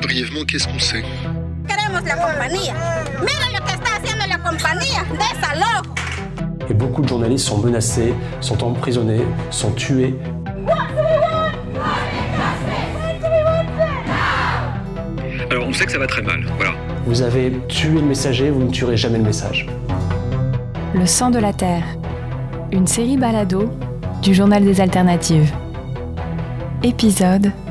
Brièvement, 0.00 0.44
qu'est-ce 0.44 0.66
qu'on 0.66 0.78
sait? 0.78 1.02
Queremos 1.66 2.02
la 2.04 2.16
compañía. 2.16 2.74
Mira 3.20 3.58
lo 3.58 3.64
que 3.64 3.72
está 3.72 3.96
haciendo 3.96 4.26
la 4.28 4.38
compañía. 4.38 5.04
Desalojo. 5.12 5.94
Et 6.68 6.74
beaucoup 6.74 7.02
de 7.02 7.08
journalistes 7.08 7.46
sont 7.46 7.58
menacés, 7.58 8.12
sont 8.40 8.62
emprisonnés, 8.64 9.22
sont 9.50 9.70
tués. 9.72 10.14
Alors, 15.50 15.68
on 15.68 15.72
sait 15.72 15.86
que 15.86 15.92
ça 15.92 15.98
va 15.98 16.06
très 16.06 16.22
mal, 16.22 16.44
voilà. 16.56 16.72
Vous 17.06 17.22
avez 17.22 17.52
tué 17.68 18.00
le 18.00 18.02
messager, 18.02 18.50
vous 18.50 18.64
ne 18.64 18.70
tuerez 18.70 18.96
jamais 18.96 19.18
le 19.18 19.24
message. 19.24 19.66
Le 20.94 21.06
sang 21.06 21.30
de 21.30 21.38
la 21.38 21.52
terre. 21.52 21.84
Une 22.72 22.86
série 22.86 23.16
balado 23.16 23.70
du 24.22 24.34
journal 24.34 24.64
des 24.64 24.80
alternatives. 24.80 25.52
Épisode 26.82 27.52
3. 27.52 27.65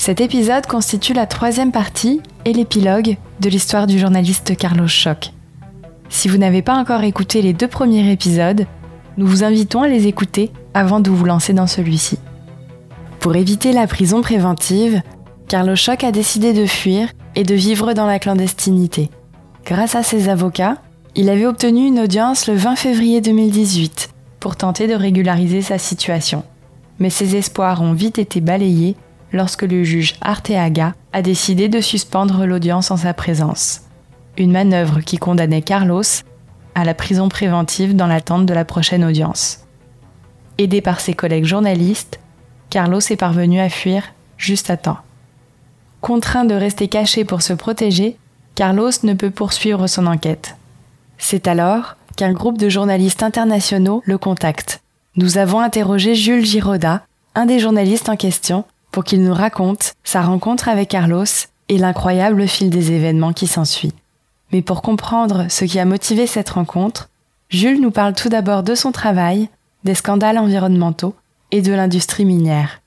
Cet 0.00 0.22
épisode 0.22 0.64
constitue 0.64 1.12
la 1.12 1.26
troisième 1.26 1.72
partie 1.72 2.22
et 2.46 2.54
l'épilogue 2.54 3.18
de 3.40 3.50
l'histoire 3.50 3.86
du 3.86 3.98
journaliste 3.98 4.56
Carlos 4.56 4.86
Schock. 4.86 5.34
Si 6.08 6.26
vous 6.26 6.38
n'avez 6.38 6.62
pas 6.62 6.72
encore 6.72 7.02
écouté 7.02 7.42
les 7.42 7.52
deux 7.52 7.68
premiers 7.68 8.10
épisodes, 8.10 8.64
nous 9.18 9.26
vous 9.26 9.44
invitons 9.44 9.82
à 9.82 9.88
les 9.88 10.06
écouter 10.06 10.52
avant 10.72 11.00
de 11.00 11.10
vous 11.10 11.26
lancer 11.26 11.52
dans 11.52 11.66
celui-ci. 11.66 12.18
Pour 13.18 13.36
éviter 13.36 13.72
la 13.74 13.86
prison 13.86 14.22
préventive, 14.22 15.02
Carlos 15.48 15.76
Schock 15.76 16.02
a 16.02 16.12
décidé 16.12 16.54
de 16.54 16.64
fuir 16.64 17.10
et 17.34 17.44
de 17.44 17.54
vivre 17.54 17.92
dans 17.92 18.06
la 18.06 18.18
clandestinité. 18.18 19.10
Grâce 19.66 19.96
à 19.96 20.02
ses 20.02 20.30
avocats, 20.30 20.78
il 21.14 21.28
avait 21.28 21.44
obtenu 21.44 21.86
une 21.86 22.00
audience 22.00 22.48
le 22.48 22.54
20 22.54 22.76
février 22.76 23.20
2018 23.20 24.08
pour 24.40 24.56
tenter 24.56 24.86
de 24.86 24.94
régulariser 24.94 25.60
sa 25.60 25.76
situation. 25.76 26.42
Mais 26.98 27.10
ses 27.10 27.36
espoirs 27.36 27.82
ont 27.82 27.92
vite 27.92 28.18
été 28.18 28.40
balayés 28.40 28.96
lorsque 29.32 29.62
le 29.62 29.84
juge 29.84 30.14
Arteaga 30.20 30.94
a 31.12 31.22
décidé 31.22 31.68
de 31.68 31.80
suspendre 31.80 32.46
l'audience 32.46 32.90
en 32.90 32.96
sa 32.96 33.14
présence. 33.14 33.82
Une 34.36 34.52
manœuvre 34.52 35.00
qui 35.00 35.18
condamnait 35.18 35.62
Carlos 35.62 36.02
à 36.74 36.84
la 36.84 36.94
prison 36.94 37.28
préventive 37.28 37.96
dans 37.96 38.06
l'attente 38.06 38.46
de 38.46 38.54
la 38.54 38.64
prochaine 38.64 39.04
audience. 39.04 39.66
Aidé 40.58 40.80
par 40.80 41.00
ses 41.00 41.14
collègues 41.14 41.44
journalistes, 41.44 42.20
Carlos 42.70 43.00
est 43.00 43.16
parvenu 43.16 43.60
à 43.60 43.68
fuir 43.68 44.04
juste 44.36 44.70
à 44.70 44.76
temps. 44.76 44.98
Contraint 46.00 46.44
de 46.44 46.54
rester 46.54 46.88
caché 46.88 47.24
pour 47.24 47.42
se 47.42 47.52
protéger, 47.52 48.16
Carlos 48.54 48.90
ne 49.02 49.14
peut 49.14 49.30
poursuivre 49.30 49.86
son 49.86 50.06
enquête. 50.06 50.56
C'est 51.18 51.46
alors 51.48 51.96
qu'un 52.16 52.32
groupe 52.32 52.58
de 52.58 52.68
journalistes 52.68 53.22
internationaux 53.22 54.02
le 54.04 54.18
contacte. 54.18 54.82
Nous 55.16 55.38
avons 55.38 55.60
interrogé 55.60 56.14
Jules 56.14 56.46
Giroda, 56.46 57.02
un 57.34 57.46
des 57.46 57.58
journalistes 57.58 58.08
en 58.08 58.16
question, 58.16 58.64
pour 58.90 59.04
qu'il 59.04 59.22
nous 59.22 59.34
raconte 59.34 59.94
sa 60.04 60.22
rencontre 60.22 60.68
avec 60.68 60.88
Carlos 60.88 61.24
et 61.68 61.78
l'incroyable 61.78 62.46
fil 62.48 62.70
des 62.70 62.92
événements 62.92 63.32
qui 63.32 63.46
s'ensuit. 63.46 63.92
Mais 64.52 64.62
pour 64.62 64.82
comprendre 64.82 65.46
ce 65.48 65.64
qui 65.64 65.78
a 65.78 65.84
motivé 65.84 66.26
cette 66.26 66.50
rencontre, 66.50 67.08
Jules 67.48 67.80
nous 67.80 67.90
parle 67.90 68.14
tout 68.14 68.28
d'abord 68.28 68.62
de 68.62 68.74
son 68.74 68.92
travail, 68.92 69.48
des 69.84 69.94
scandales 69.94 70.38
environnementaux 70.38 71.14
et 71.50 71.62
de 71.62 71.72
l'industrie 71.72 72.24
minière. 72.24 72.80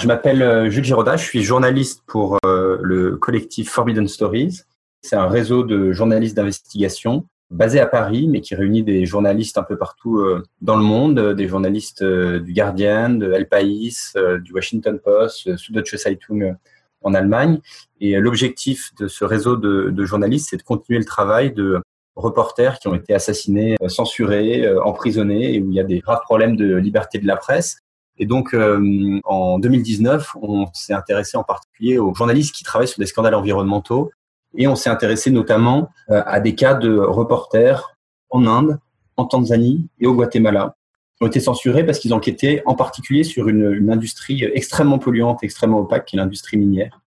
Je 0.00 0.06
m'appelle 0.06 0.42
euh, 0.42 0.70
Jules 0.70 0.84
Giroda, 0.84 1.16
je 1.16 1.24
suis 1.24 1.42
journaliste 1.42 2.02
pour 2.06 2.38
euh, 2.46 2.78
le 2.80 3.16
collectif 3.16 3.70
Forbidden 3.70 4.08
Stories. 4.08 4.62
C'est 5.02 5.16
un 5.16 5.26
réseau 5.26 5.64
de 5.64 5.92
journalistes 5.92 6.36
d'investigation 6.36 7.26
basé 7.52 7.80
à 7.80 7.86
Paris, 7.86 8.28
mais 8.28 8.40
qui 8.40 8.54
réunit 8.54 8.82
des 8.82 9.06
journalistes 9.06 9.58
un 9.58 9.62
peu 9.62 9.76
partout 9.76 10.18
euh, 10.18 10.42
dans 10.60 10.76
le 10.76 10.82
monde, 10.82 11.34
des 11.34 11.48
journalistes 11.48 12.02
du 12.02 12.52
Guardian, 12.52 13.10
de 13.10 13.32
El 13.32 13.48
País, 13.48 14.12
du 14.40 14.52
Washington 14.52 14.98
Post, 14.98 15.56
Süddeutsche 15.56 15.96
Zeitung 15.96 16.56
en 17.02 17.14
Allemagne. 17.14 17.60
Et 18.00 18.18
l'objectif 18.18 18.94
de 18.98 19.06
ce 19.08 19.24
réseau 19.24 19.56
de, 19.56 20.04
journalistes, 20.04 20.48
c'est 20.50 20.56
de 20.56 20.62
continuer 20.62 20.98
le 20.98 21.04
travail 21.04 21.52
de 21.52 21.80
reporters 22.16 22.78
qui 22.78 22.88
ont 22.88 22.94
été 22.94 23.14
assassinés, 23.14 23.76
censurés, 23.88 24.68
emprisonnés, 24.84 25.54
et 25.54 25.60
où 25.60 25.70
il 25.70 25.74
y 25.74 25.80
a 25.80 25.84
des 25.84 26.00
graves 26.00 26.20
problèmes 26.22 26.56
de 26.56 26.76
liberté 26.76 27.18
de 27.18 27.26
la 27.26 27.36
presse. 27.36 27.78
Et 28.18 28.26
donc, 28.26 28.54
euh, 28.54 29.20
en 29.24 29.58
2019, 29.58 30.36
on 30.40 30.66
s'est 30.74 30.92
intéressé 30.92 31.36
en 31.36 31.44
particulier 31.44 31.98
aux 31.98 32.14
journalistes 32.14 32.54
qui 32.54 32.64
travaillent 32.64 32.88
sur 32.88 33.00
des 33.00 33.06
scandales 33.06 33.34
environnementaux. 33.34 34.10
Et 34.56 34.66
on 34.66 34.76
s'est 34.76 34.90
intéressé 34.90 35.30
notamment 35.30 35.90
euh, 36.10 36.22
à 36.26 36.40
des 36.40 36.54
cas 36.54 36.74
de 36.74 36.98
reporters 36.98 37.96
en 38.30 38.46
Inde, 38.46 38.78
en 39.16 39.24
Tanzanie 39.24 39.88
et 39.98 40.06
au 40.06 40.14
Guatemala, 40.14 40.76
qui 41.16 41.24
ont 41.24 41.26
été 41.26 41.40
censurés 41.40 41.84
parce 41.84 41.98
qu'ils 41.98 42.14
enquêtaient 42.14 42.62
en 42.66 42.74
particulier 42.74 43.24
sur 43.24 43.48
une, 43.48 43.90
industrie 43.90 44.44
extrêmement 44.44 44.98
polluante, 44.98 45.42
extrêmement 45.42 45.80
opaque, 45.80 46.06
qui 46.06 46.16
est 46.16 46.18
l'industrie 46.18 46.56
minière. 46.56 47.00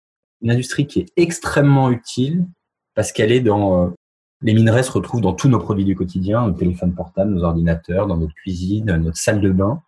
Une 0.40 0.50
industrie 0.50 0.86
qui 0.86 1.00
est 1.00 1.12
extrêmement 1.16 1.90
utile 1.90 2.46
parce 2.94 3.12
qu'elle 3.12 3.32
est 3.32 3.40
dans... 3.40 3.84
Euh, 3.84 3.88
les 4.44 4.54
minerais 4.54 4.82
se 4.82 4.90
retrouvent 4.90 5.20
dans 5.20 5.34
tous 5.34 5.48
nos 5.48 5.60
produits 5.60 5.84
du 5.84 5.94
quotidien, 5.94 6.48
nos 6.48 6.52
téléphones 6.52 6.94
portables, 6.94 7.30
nos 7.30 7.44
ordinateurs, 7.44 8.08
dans 8.08 8.16
notre 8.16 8.34
cuisine, 8.34 8.86
notre 8.96 9.16
salle 9.16 9.40
de 9.40 9.50
bain 9.50 9.80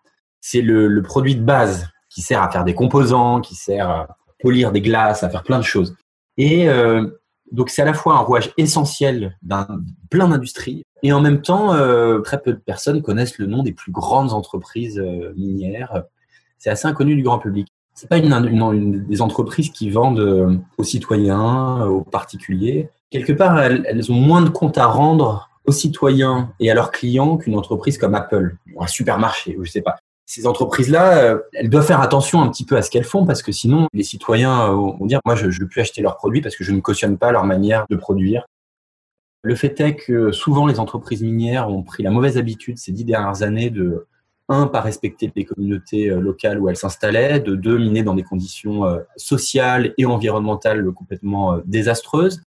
c'est 0.46 0.60
le, 0.60 1.00
produit 1.00 1.36
de 1.36 1.42
base 1.42 1.88
qui 2.10 2.20
sert 2.20 2.42
à 2.42 2.50
faire 2.50 2.64
des 2.64 2.74
composants, 2.74 3.40
qui 3.40 3.54
sert 3.54 3.88
à 3.88 4.18
polir 4.40 4.72
des 4.72 4.82
glaces, 4.82 5.22
à 5.22 5.30
faire 5.30 5.42
plein 5.42 5.58
de 5.58 5.64
choses. 5.64 5.96
Et 6.36 6.68
euh, 6.68 7.08
donc 7.52 7.70
c'est 7.70 7.82
à 7.82 7.84
la 7.84 7.94
fois 7.94 8.14
un 8.14 8.20
rouage 8.20 8.52
essentiel 8.56 9.36
d'un 9.42 9.66
plein 10.10 10.28
d'industries 10.28 10.84
et 11.02 11.12
en 11.12 11.20
même 11.20 11.42
temps 11.42 11.74
euh, 11.74 12.20
très 12.20 12.40
peu 12.40 12.52
de 12.52 12.58
personnes 12.58 13.02
connaissent 13.02 13.38
le 13.38 13.46
nom 13.46 13.62
des 13.62 13.72
plus 13.72 13.92
grandes 13.92 14.32
entreprises 14.32 14.98
euh, 14.98 15.32
minières. 15.36 16.04
C'est 16.58 16.70
assez 16.70 16.88
inconnu 16.88 17.14
du 17.16 17.22
grand 17.22 17.38
public. 17.38 17.68
C'est 17.94 18.08
pas 18.08 18.18
une, 18.18 19.04
des 19.06 19.22
entreprises 19.22 19.70
qui 19.70 19.90
vendent 19.90 20.60
aux 20.78 20.82
citoyens, 20.82 21.86
aux 21.86 22.02
particuliers. 22.02 22.90
Quelque 23.10 23.32
part, 23.32 23.60
elles, 23.60 23.84
elles, 23.88 24.10
ont 24.10 24.16
moins 24.16 24.42
de 24.42 24.48
comptes 24.48 24.78
à 24.78 24.86
rendre 24.86 25.48
aux 25.64 25.72
citoyens 25.72 26.52
et 26.58 26.72
à 26.72 26.74
leurs 26.74 26.90
clients 26.90 27.36
qu'une 27.36 27.56
entreprise 27.56 27.96
comme 27.96 28.16
Apple, 28.16 28.56
ou 28.74 28.82
un 28.82 28.88
supermarché, 28.88 29.56
ou 29.56 29.64
je 29.64 29.70
sais 29.70 29.82
pas 29.82 29.96
ces 30.26 30.46
entreprises-là, 30.46 31.18
euh, 31.18 31.38
elles 31.52 31.68
doivent 31.68 31.86
faire 31.86 32.00
attention 32.00 32.40
un 32.40 32.48
petit 32.48 32.64
peu 32.64 32.76
à 32.76 32.82
ce 32.82 32.90
qu'elles 32.90 33.04
font 33.04 33.26
parce 33.26 33.42
que 33.42 33.52
sinon, 33.52 33.88
les 33.92 34.02
citoyens 34.02 34.70
euh, 34.70 34.74
vont 34.74 35.06
dire, 35.06 35.20
moi, 35.24 35.36
je 35.36 35.46
ne 35.46 35.52
veux 35.52 35.68
plus 35.68 35.80
acheter 35.80 36.00
leurs 36.00 36.16
produits 36.16 36.40
parce 36.40 36.56
que 36.56 36.64
je 36.64 36.72
ne 36.72 36.80
cautionne 36.80 37.18
pas 37.18 37.30
leur 37.30 37.44
manière 37.44 37.86
de 37.90 37.96
produire. 37.96 38.46
Le 39.42 39.54
fait 39.54 39.78
est 39.80 39.96
que 39.96 40.32
souvent, 40.32 40.66
les 40.66 40.80
entreprises 40.80 41.22
minières 41.22 41.68
ont 41.68 41.82
pris 41.82 42.02
la 42.02 42.10
mauvaise 42.10 42.38
habitude 42.38 42.78
ces 42.78 42.92
dix 42.92 43.04
dernières 43.04 43.42
années 43.42 43.68
de, 43.68 44.06
un, 44.48 44.66
pas 44.66 44.80
respecter 44.80 45.30
les 45.36 45.44
communautés 45.44 46.08
euh, 46.08 46.20
locales 46.20 46.58
où 46.58 46.70
elles 46.70 46.76
s'installaient, 46.76 47.40
de 47.40 47.54
deux, 47.54 47.76
miner 47.76 48.02
dans 48.02 48.14
des 48.14 48.22
conditions 48.22 48.84
sociales 49.16 49.92
et 49.98 50.06
environnementales 50.06 50.90
complètement 50.92 51.58
désastreuses, 51.66 52.42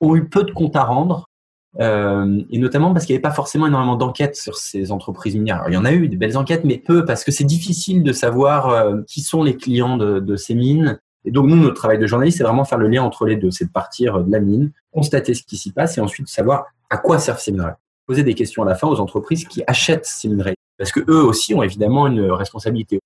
ont 0.00 0.16
eu 0.16 0.28
peu 0.28 0.42
de 0.42 0.50
comptes 0.50 0.76
à 0.76 0.82
rendre 0.82 1.29
euh, 1.78 2.42
et 2.50 2.58
notamment 2.58 2.92
parce 2.92 3.06
qu'il 3.06 3.14
n'y 3.14 3.18
avait 3.18 3.22
pas 3.22 3.30
forcément 3.30 3.66
énormément 3.66 3.96
d'enquêtes 3.96 4.36
sur 4.36 4.56
ces 4.56 4.90
entreprises 4.90 5.36
minières. 5.36 5.56
Alors, 5.56 5.68
il 5.68 5.74
y 5.74 5.76
en 5.76 5.84
a 5.84 5.92
eu 5.92 6.08
des 6.08 6.16
belles 6.16 6.36
enquêtes, 6.36 6.64
mais 6.64 6.78
peu 6.78 7.04
parce 7.04 7.22
que 7.22 7.30
c'est 7.30 7.44
difficile 7.44 8.02
de 8.02 8.12
savoir 8.12 8.68
euh, 8.70 9.02
qui 9.06 9.20
sont 9.20 9.42
les 9.42 9.56
clients 9.56 9.96
de, 9.96 10.18
de, 10.18 10.36
ces 10.36 10.54
mines. 10.54 10.98
Et 11.24 11.30
donc 11.30 11.46
nous, 11.46 11.56
notre 11.56 11.74
travail 11.74 11.98
de 11.98 12.06
journaliste, 12.06 12.38
c'est 12.38 12.44
vraiment 12.44 12.64
faire 12.64 12.78
le 12.78 12.88
lien 12.88 13.02
entre 13.02 13.26
les 13.26 13.36
deux. 13.36 13.50
C'est 13.50 13.66
de 13.66 13.70
partir 13.70 14.24
de 14.24 14.32
la 14.32 14.40
mine, 14.40 14.72
constater 14.92 15.34
ce 15.34 15.42
qui 15.42 15.56
s'y 15.56 15.72
passe 15.72 15.98
et 15.98 16.00
ensuite 16.00 16.28
savoir 16.28 16.64
à 16.88 16.98
quoi 16.98 17.18
servent 17.18 17.40
ces 17.40 17.52
minerais. 17.52 17.74
Poser 18.06 18.24
des 18.24 18.34
questions 18.34 18.62
à 18.62 18.66
la 18.66 18.74
fin 18.74 18.88
aux 18.88 18.98
entreprises 18.98 19.44
qui 19.44 19.62
achètent 19.66 20.06
ces 20.06 20.28
minerais. 20.28 20.54
Parce 20.78 20.92
que 20.92 21.00
eux 21.08 21.22
aussi 21.22 21.54
ont 21.54 21.62
évidemment 21.62 22.06
une 22.06 22.22
responsabilité. 22.32 23.00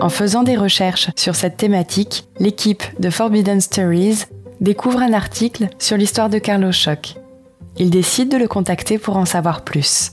En 0.00 0.08
faisant 0.08 0.42
des 0.42 0.56
recherches 0.56 1.10
sur 1.16 1.34
cette 1.34 1.56
thématique, 1.56 2.28
l'équipe 2.38 2.82
de 2.98 3.10
Forbidden 3.10 3.60
Stories 3.60 4.24
découvre 4.60 5.00
un 5.00 5.12
article 5.12 5.68
sur 5.78 5.96
l'histoire 5.96 6.30
de 6.30 6.38
Carlos 6.38 6.72
Schock. 6.72 7.16
Ils 7.78 7.90
décident 7.90 8.36
de 8.36 8.42
le 8.42 8.48
contacter 8.48 8.98
pour 8.98 9.16
en 9.16 9.26
savoir 9.26 9.62
plus. 9.62 10.12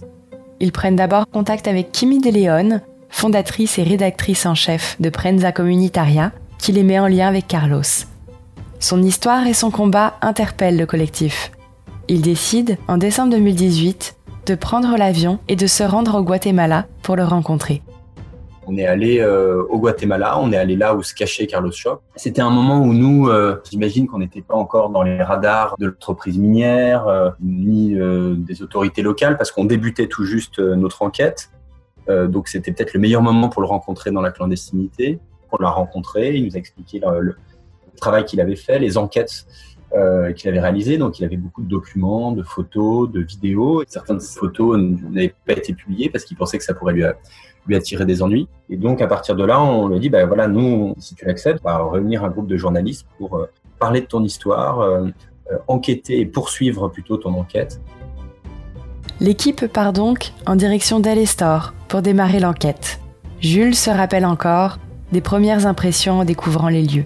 Ils 0.60 0.72
prennent 0.72 0.96
d'abord 0.96 1.26
contact 1.30 1.68
avec 1.68 1.92
Kimi 1.92 2.20
De 2.20 2.30
Leon, 2.30 2.82
fondatrice 3.10 3.78
et 3.80 3.84
rédactrice 3.84 4.46
en 4.46 4.56
chef 4.56 4.96
de 5.00 5.10
Prensa 5.10 5.52
Communitaria, 5.52 6.32
qui 6.58 6.72
les 6.72 6.84
met 6.84 7.00
en 7.00 7.08
lien 7.08 7.28
avec 7.28 7.48
Carlos. 7.48 7.82
Son 8.80 9.02
histoire 9.02 9.48
et 9.48 9.54
son 9.54 9.72
combat 9.72 10.16
interpellent 10.22 10.78
le 10.78 10.86
collectif. 10.86 11.52
Ils 12.10 12.22
décident, 12.22 12.76
en 12.88 12.98
décembre 12.98 13.32
2018, 13.32 14.16
de 14.46 14.56
prendre 14.56 14.98
l'avion 14.98 15.40
et 15.48 15.56
de 15.56 15.68
se 15.68 15.84
rendre 15.84 16.16
au 16.16 16.24
Guatemala 16.24 16.86
pour 17.02 17.16
le 17.16 17.24
rencontrer. 17.24 17.82
On 18.68 18.78
est 18.78 18.86
allé 18.86 19.20
euh, 19.20 19.64
au 19.70 19.80
Guatemala, 19.80 20.40
on 20.40 20.52
est 20.52 20.58
allé 20.58 20.76
là 20.76 20.96
où 20.96 21.04
se 21.04 21.14
cachait 21.14 21.48
Carlos 21.48 21.72
Schock. 21.72 22.02
C'était 22.16 22.42
un 22.42 22.50
moment 22.50 22.80
où 22.82 22.94
nous, 22.94 23.28
euh, 23.28 23.62
j'imagine 23.70 24.08
qu'on 24.08 24.20
n'était 24.20 24.42
pas 24.42 24.56
encore 24.56 24.90
dans 24.90 25.04
les 25.04 25.22
radars 25.22 25.76
de 25.80 25.88
l'entreprise 25.88 26.38
minière, 26.38 27.08
euh, 27.08 27.30
ni 27.42 27.96
des 28.38 28.62
autorités 28.62 29.02
locales, 29.02 29.38
parce 29.38 29.52
qu'on 29.52 29.66
débutait 29.66 30.08
tout 30.08 30.26
juste 30.26 30.60
notre 30.60 31.02
enquête. 31.02 31.50
donc 32.08 32.48
c'était 32.48 32.72
peut-être 32.72 32.94
le 32.94 33.00
meilleur 33.00 33.22
moment 33.22 33.50
pour 33.50 33.62
le 33.62 33.68
rencontrer 33.68 34.12
dans 34.12 34.22
la 34.22 34.32
clandestinité. 34.32 35.20
On 35.52 35.58
l'a 35.62 35.70
rencontré, 35.70 36.36
il 36.36 36.46
nous 36.46 36.56
a 36.56 36.60
expliqué 36.60 37.00
le 37.20 37.36
travail 37.96 38.26
qu'il 38.26 38.42
avait 38.42 38.56
fait, 38.56 38.80
les 38.80 38.98
enquêtes 38.98 39.46
euh, 39.96 40.34
qu'il 40.34 40.50
avait 40.50 40.60
réalisé. 40.60 40.98
Donc, 40.98 41.20
il 41.20 41.26
avait 41.26 41.38
beaucoup 41.38 41.62
de 41.62 41.68
documents, 41.68 42.32
de 42.32 42.44
photos, 42.44 43.12
de 43.12 43.22
vidéos. 43.22 43.84
Certaines 43.88 44.20
photos 44.20 44.78
n'avaient 44.80 45.34
pas 45.46 45.54
été 45.54 45.74
publiées 45.74 46.10
parce 46.10 46.24
qu'il 46.24 46.36
pensait 46.36 46.58
que 46.58 46.64
ça 46.64 46.74
pourrait 46.74 46.94
lui, 46.94 47.04
lui 47.68 47.76
attirer 47.76 48.06
des 48.06 48.22
ennuis. 48.22 48.48
Et 48.70 48.78
donc, 48.78 49.02
à 49.02 49.08
partir 49.08 49.36
de 49.36 49.44
là, 49.44 49.62
on 49.62 49.88
lui 49.88 49.98
a 49.98 50.00
dit, 50.00 50.10
bah, 50.10 50.26
voilà, 50.26 50.48
nous, 50.48 50.96
si 50.98 51.16
tu 51.16 51.26
l'acceptes, 51.26 51.62
on 51.64 51.70
va 51.70 51.92
réunir 51.92 52.24
un 52.24 52.30
groupe 52.30 52.48
de 52.48 52.58
journalistes 52.58 53.06
pour 53.18 53.38
euh, 53.38 53.46
parler 53.80 54.02
de 54.02 54.06
ton 54.06 54.24
histoire, 54.24 54.80
euh, 54.80 55.08
enquêter 55.68 56.20
et 56.20 56.26
poursuivre 56.26 56.88
plutôt 56.90 57.18
ton 57.18 57.34
enquête. 57.34 57.80
L'équipe 59.20 59.68
part 59.68 59.94
donc 59.94 60.32
en 60.48 60.56
direction 60.56 61.00
d'Alestor 61.00 61.74
pour 61.88 62.02
démarrer 62.02 62.40
l'enquête. 62.40 63.00
Jules 63.42 63.76
se 63.76 63.90
rappelle 63.90 64.26
encore 64.26 64.80
des 65.12 65.22
premières 65.22 65.68
impressions 65.68 66.20
en 66.20 66.26
découvrant 66.26 66.70
les 66.70 66.82
lieux. 66.82 67.06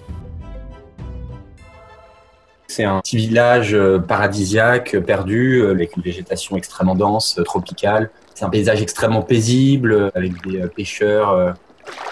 C'est 2.69 2.83
un 2.83 2.99
petit 2.99 3.15
village 3.15 3.73
euh, 3.73 3.97
paradisiaque, 3.97 4.95
euh, 4.95 5.01
perdu, 5.01 5.61
euh, 5.61 5.71
avec 5.71 5.95
une 5.95 6.03
végétation 6.03 6.57
extrêmement 6.57 6.95
dense, 6.95 7.39
tropicale. 7.45 8.09
C'est 8.35 8.43
un 8.43 8.49
paysage 8.49 8.81
extrêmement 8.81 9.21
paisible, 9.21 10.11
avec 10.13 10.45
des 10.45 10.59
pêcheurs 10.67 11.55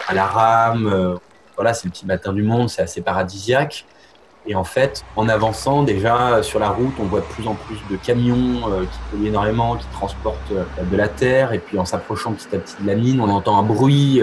à 0.07 0.13
la 0.15 0.25
rame. 0.25 1.19
Voilà, 1.55 1.75
c'est 1.75 1.85
le 1.85 1.91
petit 1.91 2.07
matin 2.07 2.33
du 2.33 2.41
monde, 2.41 2.67
c'est 2.67 2.81
assez 2.81 3.01
paradisiaque. 3.01 3.85
Et 4.47 4.55
en 4.55 4.63
fait, 4.63 5.05
en 5.15 5.29
avançant 5.29 5.83
déjà 5.83 6.41
sur 6.41 6.59
la 6.59 6.69
route, 6.69 6.95
on 6.99 7.03
voit 7.03 7.19
de 7.19 7.25
plus 7.25 7.47
en 7.47 7.53
plus 7.53 7.77
de 7.91 7.97
camions 7.97 8.61
qui 8.91 8.99
polluent 9.11 9.27
énormément, 9.27 9.75
qui 9.75 9.85
transportent 9.93 10.51
de 10.51 10.97
la 10.97 11.07
terre. 11.09 11.53
Et 11.53 11.59
puis 11.59 11.77
en 11.77 11.85
s'approchant 11.85 12.33
petit 12.33 12.55
à 12.55 12.59
petit 12.59 12.75
de 12.81 12.87
la 12.87 12.95
mine, 12.95 13.21
on 13.21 13.29
entend 13.29 13.59
un 13.59 13.63
bruit 13.63 14.19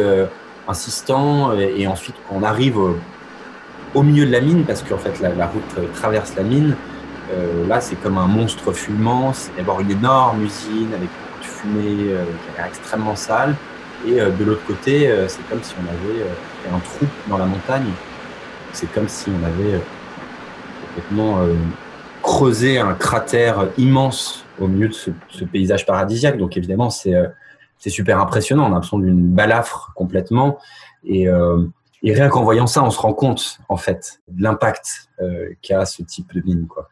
insistant. 0.67 1.53
Et, 1.57 1.87
ensuite, 1.87 2.17
on 2.33 2.43
arrive 2.43 2.81
au 3.95 4.03
milieu 4.03 4.27
de 4.27 4.33
la 4.33 4.41
mine, 4.41 4.65
parce 4.65 4.83
qu'en 4.83 4.99
fait 4.99 5.21
la, 5.21 5.47
route 5.47 5.93
traverse 5.95 6.35
la 6.37 6.43
mine. 6.43 6.77
Euh, 7.33 7.67
là, 7.67 7.81
c'est 7.81 7.97
comme 7.97 8.19
un 8.19 8.27
monstre 8.27 8.73
fumant. 8.73 9.33
C'est 9.33 9.57
d'abord 9.57 9.81
une 9.81 9.91
énorme 9.91 10.43
usine 10.43 10.93
avec 10.95 11.09
beaucoup 11.09 11.41
de 11.41 11.45
fumée 11.45 12.13
euh, 12.13 12.25
qui 12.25 12.55
a 12.55 12.57
l'air 12.59 12.67
extrêmement 12.67 13.17
sale. 13.17 13.55
Et 14.07 14.21
euh, 14.21 14.31
de 14.31 14.45
l'autre 14.45 14.65
côté, 14.67 15.11
c'est 15.29 15.47
comme 15.49 15.63
si 15.63 15.75
on 15.79 15.89
avait 15.89 16.25
un 16.75 16.79
trou 16.81 17.07
dans 17.29 17.39
la 17.39 17.47
montagne. 17.47 17.91
C'est 18.73 18.91
comme 18.93 19.09
si 19.09 19.31
on 19.31 19.45
avait 19.45 19.81
complètement 20.87 21.47
creusé 22.23 22.79
un 22.79 22.95
cratère 22.95 23.69
immense 23.77 24.45
au 24.59 24.67
milieu 24.67 24.89
de 24.89 24.95
ce, 24.95 25.11
ce 25.29 25.45
paysage 25.45 25.85
paradisiaque. 25.85 26.39
Donc 26.39 26.57
évidemment, 26.57 26.91
c'est 26.91 27.15
super 27.87 28.19
impressionnant. 28.19 28.65
On 28.65 28.69
a 28.69 28.71
l'impression 28.71 28.99
d'une 28.99 29.29
balafre 29.29 29.93
complètement. 29.95 30.59
Et 31.05 31.29
et 32.03 32.13
rien 32.13 32.29
qu'en 32.29 32.43
voyant 32.43 32.67
ça, 32.67 32.83
on 32.83 32.91
se 32.91 32.99
rend 32.99 33.13
compte, 33.13 33.59
en 33.69 33.77
fait, 33.77 34.21
de 34.29 34.43
l'impact 34.43 35.09
euh, 35.21 35.51
qu'a 35.63 35.87
ce 35.87 36.03
type 36.03 36.33
de 36.35 36.43
mine. 36.45 36.67
Quoi. 36.67 36.89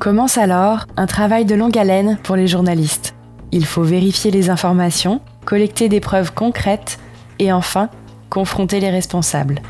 Commence 0.00 0.36
alors 0.36 0.86
un 0.96 1.06
travail 1.06 1.44
de 1.44 1.54
longue 1.54 1.78
haleine 1.78 2.18
pour 2.22 2.36
les 2.36 2.48
journalistes. 2.48 3.14
Il 3.52 3.64
faut 3.64 3.84
vérifier 3.84 4.32
les 4.32 4.50
informations, 4.50 5.20
collecter 5.44 5.88
des 5.88 6.00
preuves 6.00 6.34
concrètes 6.34 6.98
et 7.38 7.52
enfin 7.52 7.88
confronter 8.30 8.80
les 8.80 8.90
responsables. 8.90 9.60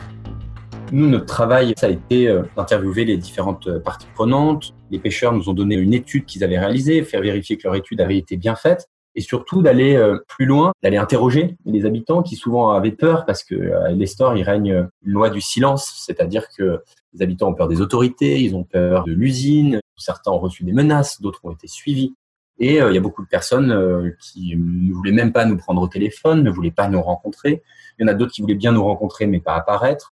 Nous, 0.91 1.07
notre 1.09 1.27
travail, 1.27 1.75
ça 1.77 1.87
a 1.87 1.91
été 1.91 2.29
euh, 2.29 2.43
d'interviewer 2.57 3.05
les 3.05 3.19
différentes 3.19 3.67
euh, 3.67 3.79
parties 3.79 4.07
prenantes. 4.15 4.75
Les 4.91 4.99
pêcheurs 4.99 5.33
nous 5.33 5.51
ont 5.51 5.55
donné 5.55 5.75
une 5.75 5.93
étude 5.93 6.25
qu'ils 6.25 6.45
avaient 6.45 6.59
réalisée, 6.59 7.03
faire 7.03 7.21
vérifier 7.21 7.59
que 7.59 7.65
leur 7.65 7.75
étude 7.75 8.01
avait 8.01 8.17
été 8.17 8.37
bien 8.37 8.55
faite 8.55 8.89
et 9.15 9.21
surtout 9.21 9.63
d'aller 9.63 9.97
euh, 9.97 10.19
plus 10.29 10.47
loin, 10.47 10.73
d'aller 10.83 10.97
interroger 10.97 11.57
les 11.65 11.87
habitants 11.87 12.23
qui 12.23 12.37
souvent 12.37 12.71
avaient 12.71 12.93
peur 12.93 13.25
parce 13.27 13.45
que 13.45 13.73
à 13.73 13.91
l'Estor, 13.91 14.37
il 14.37 14.43
règne 14.43 14.89
une 15.03 15.13
loi 15.13 15.31
du 15.31 15.41
silence, 15.41 16.03
c'est-à-dire 16.05 16.49
que 16.57 16.83
les 17.13 17.23
habitants 17.23 17.49
ont 17.49 17.55
peur 17.55 17.69
des 17.69 17.81
autorités, 17.81 18.41
ils 18.41 18.55
ont 18.57 18.65
peur 18.65 19.05
de 19.05 19.13
l'usine, 19.13 19.81
certains 19.97 20.33
ont 20.33 20.39
reçu 20.39 20.65
des 20.65 20.73
menaces, 20.73 21.21
d'autres 21.21 21.41
ont 21.45 21.53
été 21.53 21.69
suivis. 21.69 22.15
Et 22.59 22.81
euh, 22.81 22.91
il 22.91 22.95
y 22.95 22.99
a 22.99 23.01
beaucoup 23.01 23.23
de 23.23 23.29
personnes 23.29 23.73
euh, 23.73 24.11
qui 24.21 24.57
ne 24.57 24.93
voulaient 24.93 25.13
même 25.13 25.33
pas 25.33 25.45
nous 25.45 25.57
prendre 25.57 25.83
au 25.83 25.89
téléphone, 25.89 26.43
ne 26.43 26.51
voulaient 26.51 26.71
pas 26.71 26.89
nous 26.89 27.03
rencontrer. 27.03 27.63
Il 27.99 28.03
y 28.03 28.05
en 28.05 28.13
a 28.13 28.15
d'autres 28.15 28.33
qui 28.33 28.43
voulaient 28.43 28.55
bien 28.55 28.73
nous 28.73 28.85
rencontrer 28.85 29.27
mais 29.27 29.41
pas 29.41 29.55
apparaître. 29.55 30.13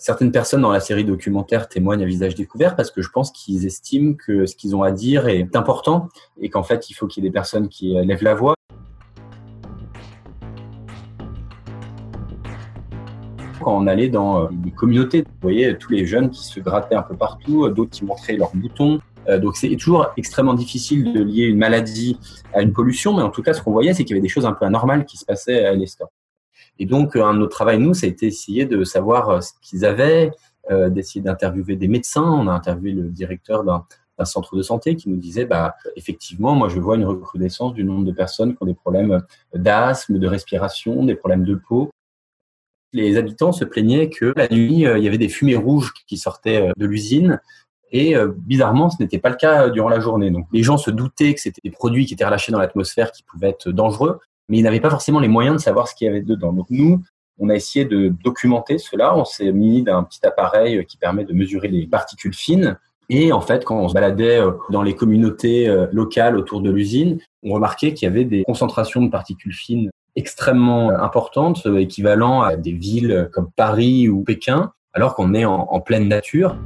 Certaines 0.00 0.32
personnes 0.32 0.62
dans 0.62 0.72
la 0.72 0.80
série 0.80 1.04
documentaire 1.04 1.68
témoignent 1.68 2.02
à 2.02 2.06
visage 2.06 2.34
découvert 2.34 2.74
parce 2.74 2.90
que 2.90 3.02
je 3.02 3.10
pense 3.10 3.30
qu'ils 3.30 3.66
estiment 3.66 4.14
que 4.14 4.46
ce 4.46 4.56
qu'ils 4.56 4.74
ont 4.74 4.82
à 4.82 4.92
dire 4.92 5.28
est 5.28 5.54
important 5.54 6.08
et 6.40 6.48
qu'en 6.48 6.62
fait, 6.62 6.88
il 6.88 6.94
faut 6.94 7.06
qu'il 7.06 7.22
y 7.22 7.26
ait 7.26 7.28
des 7.28 7.32
personnes 7.34 7.68
qui 7.68 7.92
lèvent 8.02 8.22
la 8.22 8.34
voix. 8.34 8.54
Quand 13.60 13.76
on 13.76 13.86
allait 13.86 14.08
dans 14.08 14.48
des 14.50 14.70
communautés, 14.70 15.20
vous 15.20 15.38
voyez 15.42 15.76
tous 15.76 15.92
les 15.92 16.06
jeunes 16.06 16.30
qui 16.30 16.46
se 16.46 16.60
grattaient 16.60 16.94
un 16.94 17.02
peu 17.02 17.14
partout, 17.14 17.68
d'autres 17.68 17.90
qui 17.90 18.06
montraient 18.06 18.38
leurs 18.38 18.56
boutons. 18.56 19.00
Euh, 19.28 19.38
donc 19.38 19.58
c'est 19.58 19.68
toujours 19.76 20.06
extrêmement 20.16 20.54
difficile 20.54 21.12
de 21.12 21.22
lier 21.22 21.44
une 21.44 21.58
maladie 21.58 22.18
à 22.54 22.62
une 22.62 22.72
pollution, 22.72 23.14
mais 23.14 23.22
en 23.22 23.28
tout 23.28 23.42
cas, 23.42 23.52
ce 23.52 23.60
qu'on 23.60 23.72
voyait, 23.72 23.92
c'est 23.92 24.04
qu'il 24.04 24.16
y 24.16 24.18
avait 24.18 24.22
des 24.22 24.30
choses 24.30 24.46
un 24.46 24.54
peu 24.54 24.64
anormales 24.64 25.04
qui 25.04 25.18
se 25.18 25.26
passaient 25.26 25.62
à 25.66 25.74
l'Estor. 25.74 26.08
Et 26.80 26.86
donc, 26.86 27.14
un 27.14 27.34
de 27.34 27.38
nos 27.38 27.46
travail, 27.46 27.78
nous, 27.78 27.92
ça 27.92 28.06
a 28.06 28.08
été 28.08 28.26
essayer 28.26 28.64
de 28.64 28.82
savoir 28.84 29.28
euh, 29.28 29.40
ce 29.42 29.52
qu'ils 29.60 29.84
avaient, 29.84 30.32
euh, 30.70 30.88
d'essayer 30.88 31.20
d'interviewer 31.20 31.76
des 31.76 31.88
médecins. 31.88 32.24
On 32.24 32.48
a 32.48 32.52
interviewé 32.52 32.92
le 32.92 33.10
directeur 33.10 33.64
d'un 33.64 33.84
centre 34.24 34.56
de 34.56 34.62
santé 34.62 34.96
qui 34.96 35.10
nous 35.10 35.18
disait, 35.18 35.44
bah, 35.44 35.76
effectivement, 35.94 36.54
moi, 36.54 36.70
je 36.70 36.80
vois 36.80 36.96
une 36.96 37.04
recrudescence 37.04 37.74
du 37.74 37.84
nombre 37.84 38.06
de 38.06 38.12
personnes 38.12 38.56
qui 38.56 38.62
ont 38.62 38.66
des 38.66 38.74
problèmes 38.74 39.22
d'asthme, 39.54 40.18
de 40.18 40.26
respiration, 40.26 41.04
des 41.04 41.14
problèmes 41.14 41.44
de 41.44 41.54
peau. 41.54 41.90
Les 42.94 43.18
habitants 43.18 43.52
se 43.52 43.66
plaignaient 43.66 44.08
que 44.08 44.32
la 44.34 44.48
nuit, 44.48 44.86
euh, 44.86 44.96
il 44.96 45.04
y 45.04 45.06
avait 45.06 45.18
des 45.18 45.28
fumées 45.28 45.56
rouges 45.56 45.92
qui 46.06 46.16
sortaient 46.16 46.72
de 46.74 46.86
l'usine. 46.86 47.40
Et 47.92 48.14
bizarrement, 48.36 48.88
ce 48.88 49.02
n'était 49.02 49.18
pas 49.18 49.30
le 49.30 49.34
cas 49.34 49.68
durant 49.68 49.88
la 49.88 49.98
journée. 49.98 50.30
Donc, 50.30 50.46
les 50.52 50.62
gens 50.62 50.76
se 50.76 50.92
doutaient 50.92 51.34
que 51.34 51.40
c'était 51.40 51.60
des 51.64 51.72
produits 51.72 52.06
qui 52.06 52.14
étaient 52.14 52.24
relâchés 52.24 52.52
dans 52.52 52.60
l'atmosphère 52.60 53.10
qui 53.10 53.24
pouvaient 53.24 53.48
être 53.48 53.72
dangereux, 53.72 54.20
mais 54.50 54.58
ils 54.58 54.62
n'avaient 54.62 54.80
pas 54.80 54.90
forcément 54.90 55.20
les 55.20 55.28
moyens 55.28 55.56
de 55.56 55.62
savoir 55.62 55.88
ce 55.88 55.94
qu'il 55.94 56.06
y 56.06 56.10
avait 56.10 56.20
dedans. 56.20 56.52
Donc 56.52 56.66
nous, 56.68 57.00
on 57.38 57.48
a 57.48 57.54
essayé 57.54 57.86
de 57.86 58.08
documenter 58.08 58.76
cela. 58.76 59.16
On 59.16 59.24
s'est 59.24 59.52
mis 59.52 59.82
d'un 59.82 60.02
petit 60.02 60.26
appareil 60.26 60.84
qui 60.84 60.98
permet 60.98 61.24
de 61.24 61.32
mesurer 61.32 61.68
les 61.68 61.86
particules 61.86 62.34
fines. 62.34 62.76
Et 63.08 63.32
en 63.32 63.40
fait, 63.40 63.64
quand 63.64 63.78
on 63.78 63.88
se 63.88 63.94
baladait 63.94 64.40
euh, 64.40 64.52
dans 64.70 64.82
les 64.82 64.94
communautés 64.94 65.68
euh, 65.68 65.86
locales 65.92 66.36
autour 66.36 66.60
de 66.60 66.70
l'usine, 66.70 67.18
on 67.42 67.54
remarquait 67.54 67.94
qu'il 67.94 68.06
y 68.06 68.10
avait 68.10 68.24
des 68.24 68.44
concentrations 68.44 69.02
de 69.02 69.08
particules 69.08 69.54
fines 69.54 69.90
extrêmement 70.16 70.90
importantes, 70.90 71.62
euh, 71.66 71.78
équivalent 71.78 72.42
à 72.42 72.56
des 72.56 72.72
villes 72.72 73.28
comme 73.32 73.50
Paris 73.56 74.08
ou 74.08 74.22
Pékin, 74.22 74.72
alors 74.92 75.14
qu'on 75.14 75.32
est 75.34 75.44
en, 75.44 75.68
en 75.70 75.80
pleine 75.80 76.08
nature. 76.08 76.56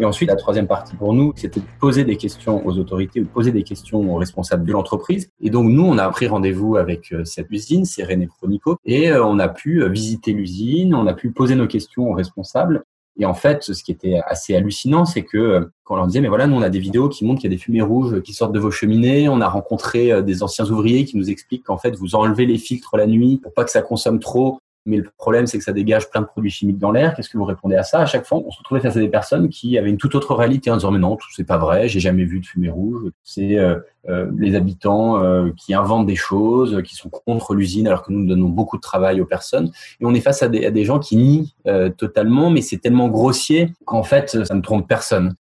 Et 0.00 0.04
ensuite, 0.04 0.28
la 0.28 0.36
troisième 0.36 0.68
partie 0.68 0.94
pour 0.94 1.12
nous, 1.12 1.32
c'était 1.34 1.58
de 1.58 1.66
poser 1.80 2.04
des 2.04 2.16
questions 2.16 2.64
aux 2.64 2.78
autorités 2.78 3.20
ou 3.20 3.24
poser 3.24 3.50
des 3.50 3.64
questions 3.64 4.00
aux 4.14 4.16
responsables 4.16 4.64
de 4.64 4.72
l'entreprise. 4.72 5.30
Et 5.40 5.50
donc, 5.50 5.68
nous, 5.70 5.84
on 5.84 5.98
a 5.98 6.08
pris 6.10 6.28
rendez-vous 6.28 6.76
avec 6.76 7.12
euh, 7.12 7.24
cette 7.24 7.50
usine, 7.50 7.84
c'est 7.84 8.04
René 8.04 8.28
Chronico, 8.28 8.76
et 8.84 9.10
euh, 9.10 9.24
on 9.24 9.40
a 9.40 9.48
pu 9.48 9.82
euh, 9.82 9.88
visiter 9.88 10.32
l'usine, 10.32 10.94
on 10.94 11.06
a 11.08 11.14
pu 11.14 11.32
poser 11.32 11.56
nos 11.56 11.66
questions 11.66 12.08
aux 12.08 12.12
responsables. 12.12 12.84
Et 13.20 13.26
en 13.26 13.34
fait, 13.34 13.64
ce 13.64 13.82
qui 13.82 13.90
était 13.90 14.20
assez 14.24 14.54
hallucinant, 14.54 15.04
c'est 15.04 15.22
que 15.22 15.68
quand 15.82 15.94
on 15.94 15.96
leur 15.96 16.06
disait, 16.06 16.20
mais 16.20 16.28
voilà, 16.28 16.46
nous, 16.46 16.54
on 16.54 16.62
a 16.62 16.70
des 16.70 16.78
vidéos 16.78 17.08
qui 17.08 17.24
montrent 17.24 17.40
qu'il 17.40 17.50
y 17.50 17.52
a 17.52 17.56
des 17.56 17.60
fumées 17.60 17.82
rouges 17.82 18.22
qui 18.22 18.32
sortent 18.32 18.52
de 18.52 18.60
vos 18.60 18.70
cheminées. 18.70 19.28
On 19.28 19.40
a 19.40 19.48
rencontré 19.48 20.22
des 20.22 20.44
anciens 20.44 20.70
ouvriers 20.70 21.04
qui 21.04 21.16
nous 21.16 21.28
expliquent 21.28 21.64
qu'en 21.64 21.78
fait, 21.78 21.96
vous 21.96 22.14
enlevez 22.14 22.46
les 22.46 22.58
filtres 22.58 22.96
la 22.96 23.08
nuit 23.08 23.40
pour 23.42 23.52
pas 23.52 23.64
que 23.64 23.72
ça 23.72 23.82
consomme 23.82 24.20
trop 24.20 24.60
mais 24.88 24.96
le 24.96 25.10
problème, 25.16 25.46
c'est 25.46 25.58
que 25.58 25.64
ça 25.64 25.72
dégage 25.72 26.08
plein 26.08 26.22
de 26.22 26.26
produits 26.26 26.50
chimiques 26.50 26.78
dans 26.78 26.90
l'air. 26.90 27.14
Qu'est-ce 27.14 27.28
que 27.28 27.36
vous 27.36 27.44
répondez 27.44 27.76
à 27.76 27.82
ça? 27.82 28.00
À 28.00 28.06
chaque 28.06 28.24
fois, 28.24 28.38
on 28.38 28.50
se 28.50 28.58
retrouvait 28.58 28.80
face 28.80 28.96
à 28.96 29.00
des 29.00 29.08
personnes 29.08 29.50
qui 29.50 29.76
avaient 29.76 29.90
une 29.90 29.98
toute 29.98 30.14
autre 30.14 30.34
réalité 30.34 30.70
en 30.70 30.76
disant 30.76 30.90
mais 30.90 30.98
non, 30.98 31.16
tout 31.16 31.28
c'est 31.34 31.44
pas 31.44 31.58
vrai, 31.58 31.88
j'ai 31.88 32.00
jamais 32.00 32.24
vu 32.24 32.40
de 32.40 32.46
fumée 32.46 32.70
rouge. 32.70 33.10
C'est 33.22 33.58
euh, 33.58 33.78
euh, 34.08 34.30
les 34.36 34.54
habitants 34.54 35.22
euh, 35.22 35.50
qui 35.56 35.74
inventent 35.74 36.06
des 36.06 36.16
choses, 36.16 36.82
qui 36.82 36.94
sont 36.94 37.10
contre 37.10 37.54
l'usine, 37.54 37.86
alors 37.86 38.02
que 38.02 38.12
nous, 38.12 38.26
donnons 38.26 38.48
beaucoup 38.48 38.78
de 38.78 38.82
travail 38.82 39.20
aux 39.20 39.26
personnes. 39.26 39.70
Et 40.00 40.06
on 40.06 40.14
est 40.14 40.20
face 40.20 40.42
à 40.42 40.48
des, 40.48 40.64
à 40.64 40.70
des 40.70 40.84
gens 40.84 40.98
qui 40.98 41.16
nient 41.16 41.54
totalement, 41.98 42.50
mais 42.50 42.62
c'est 42.62 42.78
tellement 42.78 43.08
grossier 43.08 43.72
qu'en 43.84 44.02
fait, 44.02 44.44
ça 44.44 44.54
ne 44.54 44.62
trompe 44.62 44.88
personne. 44.88 45.34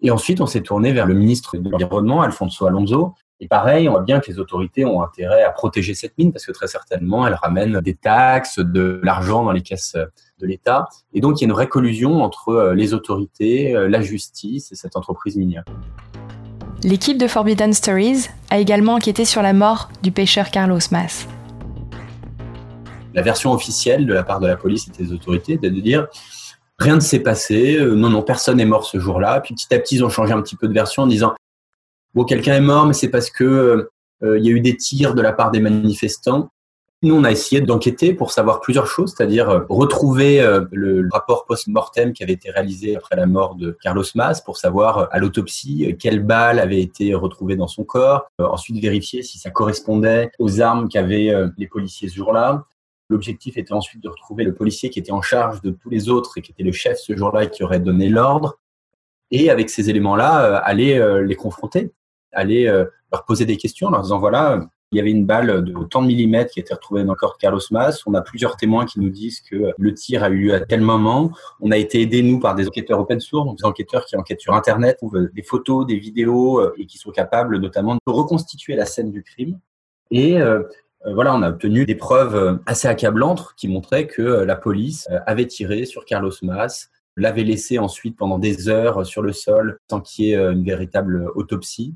Et 0.00 0.10
ensuite, 0.10 0.40
on 0.40 0.46
s'est 0.46 0.62
tourné 0.62 0.92
vers 0.92 1.06
le 1.06 1.14
ministre 1.14 1.56
de 1.56 1.70
l'Environnement, 1.70 2.22
Alfonso 2.22 2.66
Alonso, 2.66 3.14
et 3.40 3.46
pareil, 3.46 3.88
on 3.88 3.92
voit 3.92 4.02
bien 4.02 4.18
que 4.18 4.28
les 4.30 4.40
autorités 4.40 4.84
ont 4.84 5.00
intérêt 5.00 5.44
à 5.44 5.50
protéger 5.50 5.94
cette 5.94 6.18
mine 6.18 6.32
parce 6.32 6.44
que 6.44 6.50
très 6.50 6.66
certainement, 6.66 7.24
elle 7.24 7.34
ramène 7.34 7.80
des 7.80 7.94
taxes, 7.94 8.58
de 8.58 9.00
l'argent 9.04 9.44
dans 9.44 9.52
les 9.52 9.62
caisses 9.62 9.96
de 10.40 10.46
l'État. 10.46 10.88
Et 11.14 11.20
donc, 11.20 11.38
il 11.38 11.42
y 11.42 11.44
a 11.44 11.46
une 11.46 11.52
vraie 11.52 11.68
collusion 11.68 12.22
entre 12.22 12.48
euh, 12.48 12.74
les 12.74 12.94
autorités, 12.94 13.76
euh, 13.76 13.88
la 13.88 14.00
justice 14.00 14.72
et 14.72 14.74
cette 14.74 14.96
entreprise 14.96 15.36
minière. 15.36 15.64
L'équipe 16.82 17.18
de 17.18 17.28
Forbidden 17.28 17.72
Stories 17.72 18.28
a 18.50 18.58
également 18.58 18.94
enquêté 18.94 19.24
sur 19.24 19.42
la 19.42 19.52
mort 19.52 19.88
du 20.02 20.10
pêcheur 20.10 20.50
Carlos 20.50 20.78
Mas. 20.90 21.28
La 23.14 23.22
version 23.22 23.52
officielle 23.52 24.06
de 24.06 24.14
la 24.14 24.24
part 24.24 24.40
de 24.40 24.48
la 24.48 24.56
police 24.56 24.88
et 24.88 25.02
des 25.02 25.12
autorités 25.12 25.54
est 25.54 25.70
de 25.70 25.80
dire 25.80 26.08
rien 26.78 26.96
ne 26.96 27.00
s'est 27.00 27.20
passé, 27.20 27.76
euh, 27.76 27.94
non, 27.94 28.10
non, 28.10 28.22
personne 28.22 28.56
n'est 28.56 28.64
mort 28.64 28.84
ce 28.84 28.98
jour-là. 28.98 29.40
Puis 29.40 29.54
petit 29.54 29.72
à 29.74 29.78
petit, 29.78 29.96
ils 29.96 30.04
ont 30.04 30.08
changé 30.08 30.32
un 30.32 30.42
petit 30.42 30.56
peu 30.56 30.68
de 30.68 30.74
version 30.74 31.04
en 31.04 31.06
disant 31.06 31.34
bon, 32.14 32.24
quelqu'un 32.24 32.54
est 32.54 32.60
mort, 32.60 32.86
mais 32.86 32.94
c'est 32.94 33.08
parce 33.08 33.30
que 33.30 33.88
euh, 34.22 34.38
il 34.38 34.44
y 34.44 34.48
a 34.48 34.52
eu 34.52 34.60
des 34.60 34.76
tirs 34.76 35.14
de 35.14 35.22
la 35.22 35.32
part 35.32 35.50
des 35.50 35.60
manifestants. 35.60 36.50
Nous, 37.02 37.14
on 37.14 37.22
a 37.22 37.30
essayé 37.30 37.60
d'enquêter 37.60 38.12
pour 38.12 38.32
savoir 38.32 38.60
plusieurs 38.60 38.88
choses, 38.88 39.14
c'est-à-dire 39.16 39.48
euh, 39.48 39.60
retrouver 39.68 40.40
euh, 40.40 40.64
le 40.72 41.08
rapport 41.12 41.46
post-mortem 41.46 42.12
qui 42.12 42.24
avait 42.24 42.32
été 42.32 42.50
réalisé 42.50 42.96
après 42.96 43.14
la 43.14 43.26
mort 43.26 43.54
de 43.54 43.76
Carlos 43.80 44.02
Mas 44.16 44.40
pour 44.40 44.56
savoir 44.56 45.08
à 45.12 45.18
l'autopsie 45.20 45.96
quelle 46.00 46.24
balle 46.24 46.58
avait 46.58 46.80
été 46.80 47.14
retrouvée 47.14 47.54
dans 47.54 47.68
son 47.68 47.84
corps. 47.84 48.28
Ensuite, 48.40 48.82
vérifier 48.82 49.22
si 49.22 49.38
ça 49.38 49.50
correspondait 49.50 50.32
aux 50.40 50.60
armes 50.60 50.88
qu'avaient 50.88 51.32
les 51.56 51.68
policiers 51.68 52.08
ce 52.08 52.16
jour-là. 52.16 52.64
L'objectif 53.08 53.56
était 53.56 53.72
ensuite 53.72 54.02
de 54.02 54.08
retrouver 54.08 54.42
le 54.42 54.52
policier 54.52 54.90
qui 54.90 54.98
était 54.98 55.12
en 55.12 55.22
charge 55.22 55.62
de 55.62 55.70
tous 55.70 55.88
les 55.88 56.08
autres 56.08 56.36
et 56.36 56.42
qui 56.42 56.50
était 56.50 56.64
le 56.64 56.72
chef 56.72 56.98
ce 56.98 57.16
jour-là 57.16 57.44
et 57.44 57.50
qui 57.50 57.62
aurait 57.62 57.80
donné 57.80 58.08
l'ordre. 58.08 58.58
Et 59.30 59.50
avec 59.50 59.70
ces 59.70 59.88
éléments-là, 59.88 60.56
aller 60.56 61.22
les 61.24 61.36
confronter, 61.36 61.92
aller 62.38 62.64
leur 63.12 63.24
poser 63.24 63.44
des 63.44 63.56
questions 63.56 63.88
en 63.88 63.90
leur 63.90 64.02
disant 64.02 64.18
voilà, 64.18 64.68
il 64.90 64.96
y 64.96 65.00
avait 65.00 65.10
une 65.10 65.26
balle 65.26 65.64
de 65.64 65.84
tant 65.84 66.00
de 66.00 66.06
millimètres 66.06 66.50
qui 66.50 66.60
a 66.60 66.62
été 66.62 66.72
retrouvée 66.72 67.04
dans 67.04 67.12
le 67.12 67.18
corps 67.18 67.34
de 67.34 67.38
Carlos 67.38 67.60
Mas. 67.70 68.06
On 68.06 68.14
a 68.14 68.22
plusieurs 68.22 68.56
témoins 68.56 68.86
qui 68.86 69.00
nous 69.00 69.10
disent 69.10 69.40
que 69.40 69.72
le 69.76 69.94
tir 69.94 70.24
a 70.24 70.30
eu 70.30 70.38
lieu 70.38 70.54
à 70.54 70.60
tel 70.60 70.80
moment. 70.80 71.30
On 71.60 71.70
a 71.70 71.76
été 71.76 72.00
aidés, 72.00 72.22
nous, 72.22 72.40
par 72.40 72.54
des 72.54 72.66
enquêteurs 72.66 72.98
open 72.98 73.20
source, 73.20 73.54
des 73.56 73.64
enquêteurs 73.66 74.06
qui 74.06 74.16
enquêtent 74.16 74.40
sur 74.40 74.54
Internet, 74.54 74.96
trouvent 74.96 75.28
des 75.34 75.42
photos, 75.42 75.86
des 75.86 75.98
vidéos 75.98 76.60
euh, 76.60 76.74
et 76.78 76.86
qui 76.86 76.96
sont 76.96 77.10
capables 77.10 77.58
notamment 77.58 77.96
de 77.96 78.00
reconstituer 78.06 78.76
la 78.76 78.86
scène 78.86 79.10
du 79.10 79.22
crime. 79.22 79.58
Et 80.10 80.40
euh, 80.40 80.62
euh, 81.04 81.12
voilà, 81.12 81.34
on 81.34 81.42
a 81.42 81.50
obtenu 81.50 81.84
des 81.84 81.94
preuves 81.94 82.58
assez 82.64 82.88
accablantes 82.88 83.54
qui 83.58 83.68
montraient 83.68 84.06
que 84.06 84.22
la 84.22 84.56
police 84.56 85.06
avait 85.26 85.46
tiré 85.46 85.84
sur 85.84 86.06
Carlos 86.06 86.32
Mas, 86.40 86.88
l'avait 87.18 87.44
laissé 87.44 87.78
ensuite 87.78 88.16
pendant 88.16 88.38
des 88.38 88.70
heures 88.70 89.04
sur 89.04 89.20
le 89.20 89.34
sol 89.34 89.78
sans 89.90 90.00
qu'il 90.00 90.24
y 90.24 90.32
ait 90.32 90.36
une 90.36 90.64
véritable 90.64 91.30
autopsie 91.34 91.94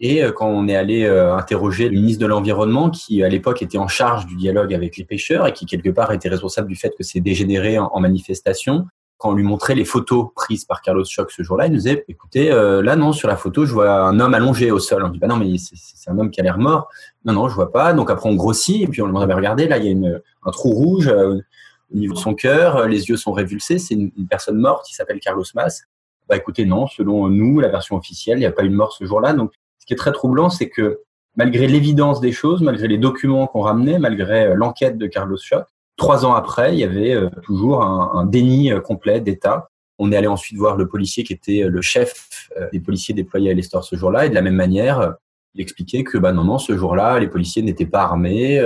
et 0.00 0.24
euh, 0.24 0.32
quand 0.32 0.48
on 0.48 0.66
est 0.66 0.74
allé 0.74 1.04
euh, 1.04 1.36
interroger 1.36 1.88
le 1.88 1.94
ministre 1.94 2.22
de 2.22 2.26
l'Environnement, 2.26 2.90
qui 2.90 3.22
à 3.22 3.28
l'époque 3.28 3.62
était 3.62 3.78
en 3.78 3.86
charge 3.86 4.26
du 4.26 4.34
dialogue 4.34 4.72
avec 4.72 4.96
les 4.96 5.04
pêcheurs 5.04 5.46
et 5.46 5.52
qui 5.52 5.66
quelque 5.66 5.90
part 5.90 6.10
était 6.12 6.30
responsable 6.30 6.68
du 6.68 6.74
fait 6.74 6.94
que 6.96 7.04
c'est 7.04 7.20
dégénéré 7.20 7.78
en, 7.78 8.00
manifestation, 8.00 8.86
quand 9.18 9.30
on 9.30 9.34
lui 9.34 9.42
montrait 9.42 9.74
les 9.74 9.84
photos 9.84 10.28
prises 10.34 10.64
par 10.64 10.80
Carlos 10.80 11.04
Choc 11.04 11.30
ce 11.30 11.42
jour-là, 11.42 11.66
il 11.66 11.72
nous 11.72 11.76
disait 11.76 12.06
écoutez, 12.08 12.50
euh, 12.50 12.82
là 12.82 12.96
non, 12.96 13.12
sur 13.12 13.28
la 13.28 13.36
photo, 13.36 13.66
je 13.66 13.74
vois 13.74 13.92
un 13.92 14.18
homme 14.18 14.32
allongé 14.32 14.70
au 14.70 14.78
sol. 14.78 15.04
On 15.04 15.10
dit 15.10 15.18
bah 15.18 15.26
non, 15.26 15.36
mais 15.36 15.54
c'est 15.58 16.10
un 16.10 16.18
homme 16.18 16.30
qui 16.30 16.40
a 16.40 16.44
l'air 16.44 16.56
mort. 16.56 16.88
Non, 17.26 17.34
non, 17.34 17.48
je 17.48 17.54
vois 17.54 17.70
pas. 17.70 17.92
Donc 17.92 18.10
après, 18.10 18.30
on 18.30 18.34
grossit 18.34 18.82
et 18.82 18.86
puis 18.86 19.02
on 19.02 19.04
lui 19.04 19.12
demande 19.12 19.28
bah, 19.28 19.36
regardez, 19.36 19.68
là, 19.68 19.76
il 19.76 19.84
y 19.84 19.88
a 19.88 19.90
une, 19.90 20.22
un 20.46 20.50
trou 20.50 20.70
rouge 20.70 21.08
au 21.08 21.96
niveau 21.96 22.14
de 22.14 22.18
son 22.18 22.34
cœur, 22.34 22.86
les 22.86 23.08
yeux 23.10 23.16
sont 23.16 23.32
révulsés, 23.32 23.78
c'est 23.80 23.94
une, 23.94 24.12
une, 24.16 24.28
personne 24.28 24.56
morte 24.56 24.86
qui 24.86 24.94
s'appelle 24.94 25.18
Carlos 25.18 25.44
Mas. 25.56 25.82
Bah 26.28 26.36
écoutez, 26.36 26.64
non, 26.64 26.86
selon 26.86 27.28
nous, 27.28 27.58
la 27.58 27.68
version 27.68 27.96
officielle, 27.96 28.38
il 28.38 28.42
n'y 28.42 28.46
a 28.46 28.52
pas 28.52 28.62
eu 28.62 28.68
de 28.68 28.76
mort 28.76 28.92
ce 28.92 29.04
jour-là. 29.04 29.32
Donc 29.32 29.50
qui 29.90 29.94
est 29.94 29.96
très 29.96 30.12
troublant, 30.12 30.50
c'est 30.50 30.68
que 30.68 31.00
malgré 31.34 31.66
l'évidence 31.66 32.20
des 32.20 32.30
choses, 32.30 32.62
malgré 32.62 32.86
les 32.86 32.96
documents 32.96 33.48
qu'on 33.48 33.62
ramenait, 33.62 33.98
malgré 33.98 34.46
euh, 34.46 34.54
l'enquête 34.54 34.98
de 34.98 35.08
Carlos 35.08 35.36
Schock, 35.36 35.66
trois 35.96 36.24
ans 36.24 36.32
après, 36.32 36.72
il 36.74 36.78
y 36.78 36.84
avait 36.84 37.12
euh, 37.12 37.28
toujours 37.42 37.82
un, 37.82 38.24
déni 38.24 38.72
euh, 38.72 38.78
complet 38.78 39.20
d'État. 39.20 39.68
On 39.98 40.12
est 40.12 40.16
allé 40.16 40.28
ensuite 40.28 40.56
voir 40.56 40.76
le 40.76 40.86
policier 40.86 41.24
qui 41.24 41.32
était 41.32 41.64
le 41.66 41.82
chef 41.82 42.48
des 42.72 42.78
policiers 42.78 43.14
déployés 43.14 43.50
à 43.50 43.54
l'Estor 43.54 43.82
ce 43.82 43.96
jour-là, 43.96 44.26
et 44.26 44.30
de 44.30 44.34
la 44.34 44.42
même 44.42 44.54
manière, 44.54 45.14
il 45.54 45.60
expliquait 45.60 46.04
que 46.04 46.16
bah 46.16 46.32
non, 46.32 46.44
non, 46.44 46.58
ce 46.58 46.74
jour-là, 46.74 47.18
les 47.18 47.26
policiers 47.26 47.62
n'étaient 47.62 47.84
pas 47.84 48.04
armés, 48.04 48.64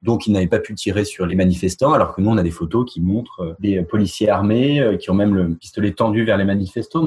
donc 0.00 0.26
ils 0.26 0.32
n'avaient 0.32 0.46
pas 0.46 0.58
pu 0.58 0.74
tirer 0.74 1.04
sur 1.04 1.26
les 1.26 1.34
manifestants, 1.34 1.92
alors 1.92 2.14
que 2.14 2.22
nous, 2.22 2.30
on 2.30 2.38
a 2.38 2.42
des 2.42 2.50
photos 2.50 2.90
qui 2.90 3.02
montrent 3.02 3.56
des 3.58 3.82
policiers 3.82 4.30
armés 4.30 4.96
qui 4.98 5.10
ont 5.10 5.14
même 5.14 5.34
le 5.34 5.54
pistolet 5.54 5.92
tendu 5.92 6.24
vers 6.24 6.38
les 6.38 6.46
manifestants. 6.46 7.04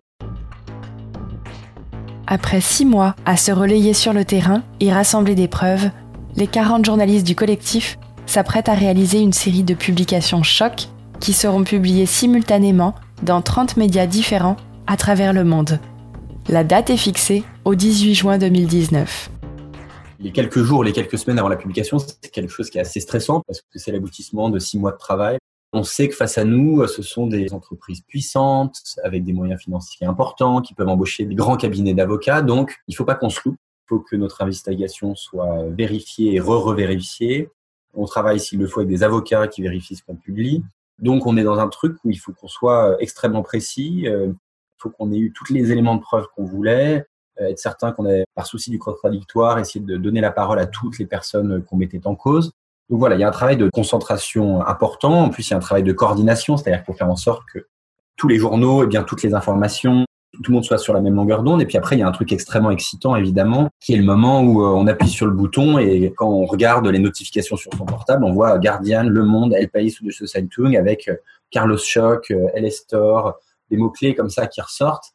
Après 2.33 2.61
six 2.61 2.83
mois 2.83 3.15
à 3.25 3.37
se 3.37 3.51
relayer 3.51 3.93
sur 3.93 4.11
le 4.11 4.25
terrain 4.25 4.63
et 4.79 4.91
rassembler 4.91 5.35
des 5.35 5.47
preuves, 5.47 5.91
les 6.35 6.47
40 6.47 6.83
journalistes 6.83 7.27
du 7.27 7.35
collectif 7.35 7.99
s'apprêtent 8.25 8.69
à 8.69 8.73
réaliser 8.73 9.19
une 9.19 9.33
série 9.33 9.61
de 9.61 9.75
publications 9.75 10.41
choc 10.41 10.87
qui 11.19 11.31
seront 11.31 11.63
publiées 11.63 12.07
simultanément 12.07 12.95
dans 13.21 13.43
30 13.43 13.77
médias 13.77 14.07
différents 14.07 14.57
à 14.87 14.97
travers 14.97 15.31
le 15.31 15.43
monde. 15.43 15.79
La 16.49 16.63
date 16.63 16.89
est 16.89 16.97
fixée 16.97 17.43
au 17.65 17.75
18 17.75 18.15
juin 18.15 18.37
2019 18.39 19.29
les 20.19 20.31
quelques 20.31 20.63
jours, 20.63 20.85
les 20.85 20.93
quelques 20.93 21.17
semaines 21.17 21.37
avant 21.37 21.49
la 21.49 21.57
publication, 21.57 21.99
c'est 21.99 22.31
quelque 22.31 22.49
chose 22.49 22.69
qui 22.69 22.77
est 22.77 22.81
assez 22.81 23.01
stressant 23.01 23.41
parce 23.45 23.59
que 23.59 23.77
c'est 23.77 23.91
l'aboutissement 23.91 24.49
de 24.49 24.57
six 24.57 24.79
mois 24.79 24.93
de 24.93 24.97
travail. 24.97 25.37
On 25.75 25.81
sait 25.81 26.07
que 26.07 26.15
face 26.15 26.37
à 26.37 26.43
nous, 26.43 26.85
ce 26.85 27.01
sont 27.01 27.25
des 27.25 27.51
entreprises 27.51 28.01
puissantes, 28.01 28.77
avec 29.03 29.23
des 29.23 29.33
moyens 29.33 29.59
financiers 29.59 30.05
importants, 30.05 30.61
qui 30.61 30.75
peuvent 30.75 30.87
embaucher 30.87 31.25
des 31.25 31.33
grands 31.33 31.57
cabinets 31.57 31.95
d'avocats. 31.95 32.43
Donc, 32.43 32.75
il 32.87 32.91
ne 32.91 32.95
faut 32.95 33.05
pas 33.05 33.15
qu'on 33.15 33.31
se 33.31 33.39
loupe. 33.43 33.57
Il 33.57 33.87
faut 33.89 33.99
que 33.99 34.15
notre 34.15 34.43
investigation 34.43 35.15
soit 35.15 35.63
vérifiée 35.69 36.35
et 36.35 36.39
re-revérifiée. 36.39 37.49
On 37.95 38.05
travaille, 38.05 38.39
s'il 38.39 38.59
le 38.59 38.67
faut, 38.67 38.81
avec 38.81 38.89
des 38.89 39.01
avocats 39.01 39.47
qui 39.47 39.63
vérifient 39.63 39.95
ce 39.95 40.03
qu'on 40.03 40.15
publie. 40.15 40.63
Donc, 40.99 41.25
on 41.25 41.37
est 41.37 41.43
dans 41.43 41.57
un 41.57 41.67
truc 41.69 41.97
où 42.03 42.11
il 42.11 42.17
faut 42.17 42.33
qu'on 42.33 42.47
soit 42.47 42.95
extrêmement 42.99 43.41
précis. 43.41 44.07
Euh, 44.07 44.27
il 44.27 44.77
faut 44.77 44.91
qu'on 44.91 45.11
ait 45.11 45.17
eu 45.17 45.33
tous 45.33 45.51
les 45.51 45.71
éléments 45.71 45.95
de 45.95 46.01
preuve 46.01 46.27
qu'on 46.35 46.45
voulait, 46.45 47.03
euh, 47.41 47.47
être 47.47 47.57
certain 47.57 47.91
qu'on 47.91 48.05
ait, 48.05 48.25
par 48.35 48.45
souci 48.45 48.69
du 48.69 48.77
contradictoire, 48.77 49.57
essayé 49.57 49.83
de 49.83 49.97
donner 49.97 50.21
la 50.21 50.31
parole 50.31 50.59
à 50.59 50.67
toutes 50.67 50.99
les 50.99 51.07
personnes 51.07 51.63
qu'on 51.63 51.77
mettait 51.77 52.05
en 52.05 52.15
cause. 52.15 52.51
Donc 52.89 52.99
voilà, 52.99 53.15
il 53.15 53.21
y 53.21 53.23
a 53.23 53.27
un 53.27 53.31
travail 53.31 53.57
de 53.57 53.69
concentration 53.69 54.65
important. 54.65 55.23
En 55.23 55.29
plus, 55.29 55.47
il 55.47 55.51
y 55.51 55.53
a 55.53 55.57
un 55.57 55.61
travail 55.61 55.83
de 55.83 55.93
coordination, 55.93 56.57
c'est-à-dire 56.57 56.83
pour 56.83 56.95
faire 56.97 57.09
en 57.09 57.15
sorte 57.15 57.43
que 57.53 57.67
tous 58.15 58.27
les 58.27 58.37
journaux, 58.37 58.81
et 58.81 58.85
eh 58.85 58.87
bien 58.87 59.03
toutes 59.03 59.23
les 59.23 59.33
informations, 59.33 60.05
tout 60.41 60.51
le 60.51 60.55
monde 60.55 60.65
soit 60.65 60.77
sur 60.77 60.93
la 60.93 61.01
même 61.01 61.15
longueur 61.15 61.43
d'onde. 61.43 61.61
Et 61.61 61.65
puis 61.65 61.77
après, 61.77 61.95
il 61.95 61.99
y 61.99 62.01
a 62.01 62.07
un 62.07 62.11
truc 62.11 62.31
extrêmement 62.31 62.71
excitant, 62.71 63.15
évidemment, 63.15 63.69
qui 63.79 63.93
est 63.93 63.97
le 63.97 64.03
moment 64.03 64.41
où 64.41 64.63
euh, 64.63 64.67
on 64.67 64.87
appuie 64.87 65.09
sur 65.09 65.25
le 65.25 65.31
bouton 65.31 65.77
et 65.77 66.13
quand 66.15 66.27
on 66.27 66.45
regarde 66.45 66.87
les 66.87 66.99
notifications 66.99 67.55
sur 67.55 67.71
son 67.73 67.85
portable, 67.85 68.23
on 68.23 68.31
voit 68.31 68.57
Guardian, 68.57 69.03
Le 69.03 69.23
Monde, 69.23 69.53
El 69.53 69.69
País 69.69 69.95
ou 70.01 70.05
de 70.05 70.11
Zeitung 70.11 70.75
avec 70.75 71.07
euh, 71.07 71.15
Carlos 71.51 71.77
Schock, 71.77 72.31
euh, 72.31 72.47
El 72.55 72.65
Estor, 72.65 73.35
des 73.69 73.77
mots-clés 73.77 74.15
comme 74.15 74.29
ça 74.29 74.47
qui 74.47 74.61
ressortent. 74.61 75.12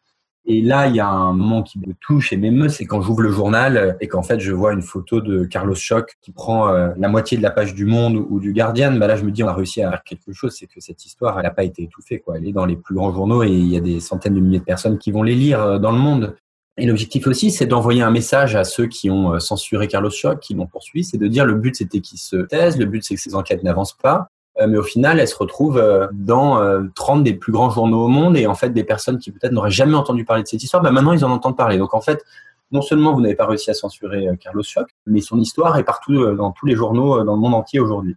Et 0.51 0.63
là, 0.63 0.87
il 0.87 0.97
y 0.97 1.01
a 1.01 1.07
un 1.07 1.35
moment 1.35 1.63
qui 1.63 1.79
me 1.79 1.93
touche 2.01 2.33
et 2.33 2.39
m'émeut, 2.39 2.71
c'est 2.71 2.87
quand 2.87 3.03
j'ouvre 3.03 3.21
le 3.21 3.31
journal 3.31 3.99
et 4.01 4.09
qu'en 4.09 4.23
fait, 4.23 4.41
je 4.41 4.51
vois 4.51 4.73
une 4.73 4.81
photo 4.81 5.21
de 5.21 5.45
Carlos 5.45 5.75
Schock 5.75 6.17
qui 6.23 6.33
prend 6.33 6.71
euh, 6.71 6.89
la 6.97 7.09
moitié 7.09 7.37
de 7.37 7.43
la 7.43 7.51
page 7.51 7.75
du 7.75 7.85
Monde 7.85 8.17
ou 8.17 8.41
du 8.41 8.55
Guardian. 8.55 8.93
Bah 8.93 9.07
là, 9.07 9.17
je 9.17 9.25
me 9.25 9.31
dis, 9.31 9.43
on 9.43 9.49
a 9.49 9.53
réussi 9.53 9.83
à 9.83 9.91
faire 9.91 10.03
quelque 10.05 10.33
chose. 10.33 10.57
C'est 10.59 10.67
que 10.67 10.81
cette 10.81 11.05
histoire, 11.05 11.39
elle 11.39 11.45
n'a 11.45 11.51
pas 11.51 11.65
été 11.65 11.83
étouffée. 11.83 12.25
Elle 12.35 12.49
est 12.49 12.53
dans 12.53 12.65
les 12.65 12.77
plus 12.77 12.95
grands 12.95 13.13
journaux 13.13 13.43
et 13.43 13.51
il 13.51 13.69
y 13.69 13.77
a 13.77 13.81
des 13.81 14.01
centaines 14.01 14.35
de 14.35 14.41
milliers 14.41 14.61
de 14.61 14.65
personnes 14.65 14.97
qui 14.97 15.13
vont 15.13 15.23
les 15.23 15.35
lire 15.35 15.61
euh, 15.61 15.79
dans 15.79 15.93
le 15.93 15.99
monde. 15.99 16.35
Et 16.79 16.87
l'objectif 16.87 17.27
aussi, 17.27 17.51
c'est 17.51 17.67
d'envoyer 17.67 18.03
un 18.03 18.11
message 18.11 18.55
à 18.55 18.63
ceux 18.65 18.87
qui 18.87 19.11
ont 19.11 19.35
euh, 19.35 19.41
censuré 19.41 19.89
Carlos 19.89 20.11
Schock, 20.11 20.41
qui 20.41 20.55
l'ont 20.55 20.67
poursuivi, 20.67 21.05
c'est 21.05 21.19
de 21.19 21.27
dire 21.27 21.45
le 21.45 21.55
but 21.55 21.75
c'était 21.75 22.01
qu'ils 22.01 22.21
se 22.21 22.37
taisent, 22.37 22.79
le 22.79 22.87
but 22.87 23.03
c'est 23.05 23.17
que 23.17 23.21
ces 23.21 23.35
enquêtes 23.35 23.65
n'avancent 23.65 23.97
pas, 24.01 24.15
euh, 24.15 24.38
mais 24.67 24.79
au 24.79 24.83
final, 24.83 25.21
elle 25.21 25.29
se 25.29 25.37
retrouve 25.37 25.79
euh, 25.79 26.09
dans 26.13 26.61
30 26.95 27.21
euh, 27.21 27.23
des 27.23 27.35
plus 27.35 27.53
grands 27.53 27.71
journaux 27.71 28.05
au 28.05 28.09
monde 28.09 28.37
et 28.37 28.47
en 28.47 28.55
fait, 28.55 28.71
des 28.71 28.85
personnes 28.85 29.19
qui 29.19 29.31
peut-être 29.31 29.53
n'auraient 29.53 29.71
jamais 29.71 29.95
entendu 29.95 30.25
parler 30.25 30.43
de 30.43 30.49
cette 30.49 30.63
histoire, 30.63 30.83
bah 30.83 30.91
maintenant 30.91 31.13
ils 31.13 31.25
en 31.25 31.31
entendent 31.31 31.57
parler. 31.57 31.79
Donc 31.79 31.95
en 31.95 32.01
fait, 32.01 32.25
non 32.73 32.83
seulement 32.83 33.15
vous 33.15 33.21
n'avez 33.21 33.37
pas 33.37 33.47
réussi 33.47 33.71
à 33.71 33.75
censurer 33.75 34.29
Carlos 34.41 34.63
Schock, 34.63 34.89
mais 35.07 35.21
son 35.21 35.39
histoire 35.39 35.79
est 35.79 35.85
partout 35.85 36.35
dans 36.35 36.53
tous 36.53 36.67
les 36.67 36.75
journaux 36.75 37.25
dans 37.25 37.35
le 37.35 37.41
monde 37.41 37.55
entier 37.55 37.81
aujourd'hui. 37.81 38.17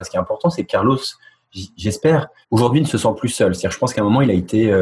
Ce 0.00 0.10
qui 0.10 0.16
est 0.16 0.20
important, 0.20 0.50
c'est 0.50 0.64
que 0.64 0.70
Carlos, 0.70 0.98
j'espère, 1.76 2.28
aujourd'hui 2.50 2.80
ne 2.80 2.86
se 2.86 2.98
sent 2.98 3.14
plus 3.16 3.28
seul. 3.28 3.54
C'est-à-dire, 3.54 3.70
je 3.70 3.78
pense 3.78 3.94
qu'à 3.94 4.00
un 4.00 4.04
moment, 4.04 4.20
il 4.20 4.30
a 4.30 4.34
été 4.34 4.74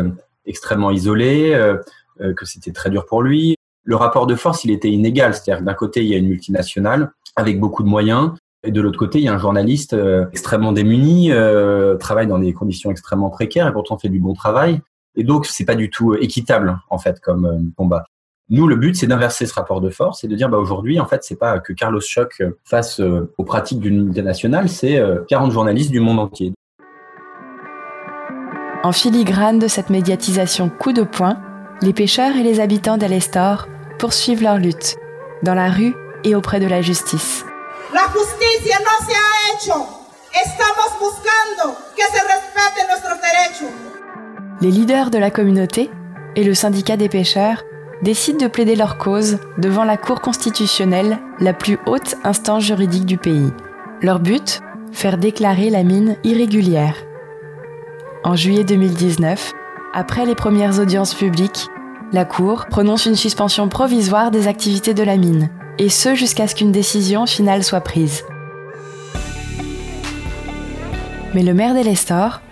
extrêmement 0.47 0.91
isolé, 0.91 1.55
que 2.19 2.47
c'était 2.47 2.73
très 2.73 2.89
dur 2.89 3.05
pour 3.05 3.21
lui. 3.21 3.57
Le 3.85 3.97
rapport 3.97 4.27
de 4.27 4.35
force, 4.35 4.65
il 4.65 4.71
était 4.71 4.89
inégal. 4.89 5.35
C'est-à-dire 5.35 5.63
d'un 5.63 5.75
côté, 5.75 6.03
il 6.03 6.09
y 6.09 6.15
a 6.15 6.17
une 6.17 6.29
multinationale 6.29 7.13
avec 7.37 7.61
beaucoup 7.61 7.83
de 7.83 7.89
moyens, 7.89 8.33
et 8.63 8.73
de 8.73 8.81
l'autre 8.81 8.99
côté, 8.99 9.19
il 9.19 9.25
y 9.25 9.29
a 9.29 9.33
un 9.33 9.39
journaliste 9.39 9.95
euh, 9.95 10.27
extrêmement 10.33 10.73
démuni, 10.73 11.33
euh, 11.33 11.97
travaille 11.97 12.27
dans 12.27 12.39
des 12.39 12.53
conditions 12.53 12.91
extrêmement 12.91 13.31
précaires 13.31 13.67
et 13.67 13.73
pourtant 13.73 13.97
fait 13.99 14.11
du 14.11 14.21
bon 14.21 14.35
travail. 14.35 14.81
Et 15.17 15.25
donc, 15.25 15.47
c'est 15.47 15.65
pas 15.65 15.75
du 15.75 15.91
tout 15.91 16.15
équitable 16.15 16.79
en 16.91 16.99
fait 16.99 17.21
comme 17.21 17.47
euh, 17.47 17.59
combat. 17.77 18.05
Nous, 18.51 18.67
le 18.67 18.77
but, 18.77 18.97
c'est 18.97 19.07
d'inverser 19.07 19.47
ce 19.47 19.55
rapport 19.55 19.81
de 19.81 19.91
force 19.91 20.25
et 20.25 20.29
de 20.29 20.35
dire, 20.35 20.49
bah, 20.49 20.59
aujourd'hui, 20.59 21.01
en 21.01 21.07
fait, 21.07 21.23
c'est 21.23 21.39
pas 21.39 21.61
que 21.61 21.73
Carlos 21.73 22.01
Schock 22.01 22.43
face 22.65 23.01
aux 23.01 23.45
pratiques 23.45 23.79
d'une 23.79 24.07
multinationale, 24.07 24.69
c'est 24.69 25.01
40 25.29 25.53
journalistes 25.53 25.93
du 25.93 26.01
monde 26.01 26.19
entier. 26.19 26.53
En 28.83 28.91
filigrane 28.91 29.61
de 29.61 29.69
cette 29.69 29.89
médiatisation 29.89 30.69
coup 30.69 30.93
de 30.93 31.05
poing, 31.05 31.39
les 31.81 31.93
pêcheurs 31.93 32.35
et 32.35 32.43
les 32.43 32.59
habitants 32.59 32.99
d'Alestor 32.99 33.69
poursuivent 34.01 34.43
leur 34.43 34.59
lutte, 34.59 34.97
dans 35.45 35.55
la 35.55 35.71
rue 35.71 35.95
et 36.25 36.35
auprès 36.35 36.59
de 36.59 36.67
la 36.67 36.83
justice. 36.83 37.45
La 37.93 38.07
justicia 38.13 38.79
no 38.79 39.05
se 39.05 39.13
ha 39.13 39.53
hecho. 39.53 39.87
Estamos 40.45 40.93
buscando 41.01 41.77
que 41.97 42.03
se 42.05 42.23
respeten 42.23 42.87
nuestros 42.89 43.19
derechos. 43.21 43.75
Les 44.61 44.71
leaders 44.71 45.11
de 45.11 45.19
la 45.19 45.33
communauté 45.33 45.91
et 46.37 46.45
le 46.45 46.55
syndicat 46.55 46.97
des 46.97 47.09
pêcheurs 47.09 47.65
décident 48.03 48.39
de 48.39 48.47
plaider 48.47 48.77
leur 48.77 48.97
cause 48.97 49.39
devant 49.59 49.83
la 49.83 49.97
Cour 49.97 50.21
constitutionnelle, 50.21 51.19
la 51.41 51.53
plus 51.53 51.79
haute 51.87 52.15
instance 52.23 52.63
juridique 52.63 53.07
du 53.07 53.19
pays. 53.19 53.53
Leur 54.03 54.21
but 54.21 54.61
Faire 54.93 55.19
déclarer 55.19 55.71
la 55.71 55.85
mine 55.85 56.17
irrégulière. 56.25 56.97
En 58.25 58.35
juillet 58.35 58.65
2019, 58.65 59.53
après 59.95 60.27
les 60.27 60.35
premières 60.35 60.81
audiences 60.81 61.15
publiques, 61.15 61.69
la 62.13 62.25
Cour 62.25 62.67
prononce 62.67 63.07
une 63.07 63.17
suspension 63.17 63.69
provisoire 63.69 64.31
des 64.31 64.49
activités 64.49 64.95
de 64.95 65.05
la 65.05 65.17
mine 65.17 65.49
et 65.81 65.89
ce 65.89 66.15
jusqu'à 66.15 66.47
ce 66.47 66.55
qu'une 66.55 66.73
décision 66.73 67.25
finale 67.25 67.65
soit 67.65 67.81
prise. 67.81 68.23
Mais 71.35 71.43
le 71.43 71.55
maire 71.55 71.73
d'Elestor, 71.73 72.43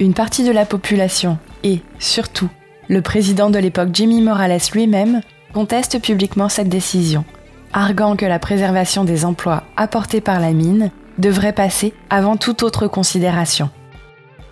une 0.00 0.14
partie 0.14 0.42
de 0.42 0.50
la 0.50 0.66
population 0.66 1.38
et, 1.62 1.80
surtout, 2.00 2.48
le 2.88 3.00
président 3.00 3.50
de 3.50 3.58
l'époque 3.60 3.90
Jimmy 3.92 4.20
Morales 4.20 4.58
lui-même 4.72 5.20
contestent 5.54 6.02
publiquement 6.02 6.48
cette 6.48 6.68
décision, 6.68 7.24
arguant 7.72 8.16
que 8.16 8.26
la 8.26 8.40
préservation 8.40 9.04
des 9.04 9.24
emplois 9.24 9.62
apportés 9.76 10.20
par 10.20 10.40
la 10.40 10.50
mine 10.50 10.90
devrait 11.18 11.52
passer 11.52 11.94
avant 12.10 12.36
toute 12.36 12.64
autre 12.64 12.88
considération. 12.88 13.70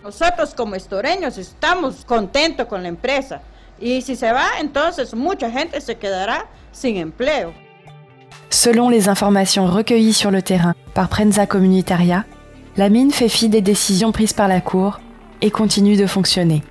Nosotros 0.04 0.54
como 0.56 0.76
estoreños 0.76 1.36
estamos 1.36 2.04
contentos 2.06 2.66
con 2.68 2.82
la 2.82 2.88
empresa 2.88 3.40
si 3.80 4.14
se 4.14 4.30
va, 4.30 4.60
entonces 4.60 5.14
mucha 5.14 5.50
gente 5.50 5.80
se 5.80 5.96
quedará 5.96 6.46
sin 6.70 6.96
empleo. 6.96 7.52
Selon 8.52 8.88
les 8.88 9.08
informations 9.08 9.66
recueillies 9.66 10.12
sur 10.12 10.32
le 10.32 10.42
terrain 10.42 10.74
par 10.92 11.08
Prensa 11.08 11.46
Communitaria, 11.46 12.24
la 12.76 12.88
mine 12.88 13.12
fait 13.12 13.28
fi 13.28 13.48
des 13.48 13.60
décisions 13.60 14.10
prises 14.10 14.32
par 14.32 14.48
la 14.48 14.60
Cour 14.60 15.00
et 15.40 15.52
continue 15.52 15.96
de 15.96 16.06
fonctionner. 16.06 16.64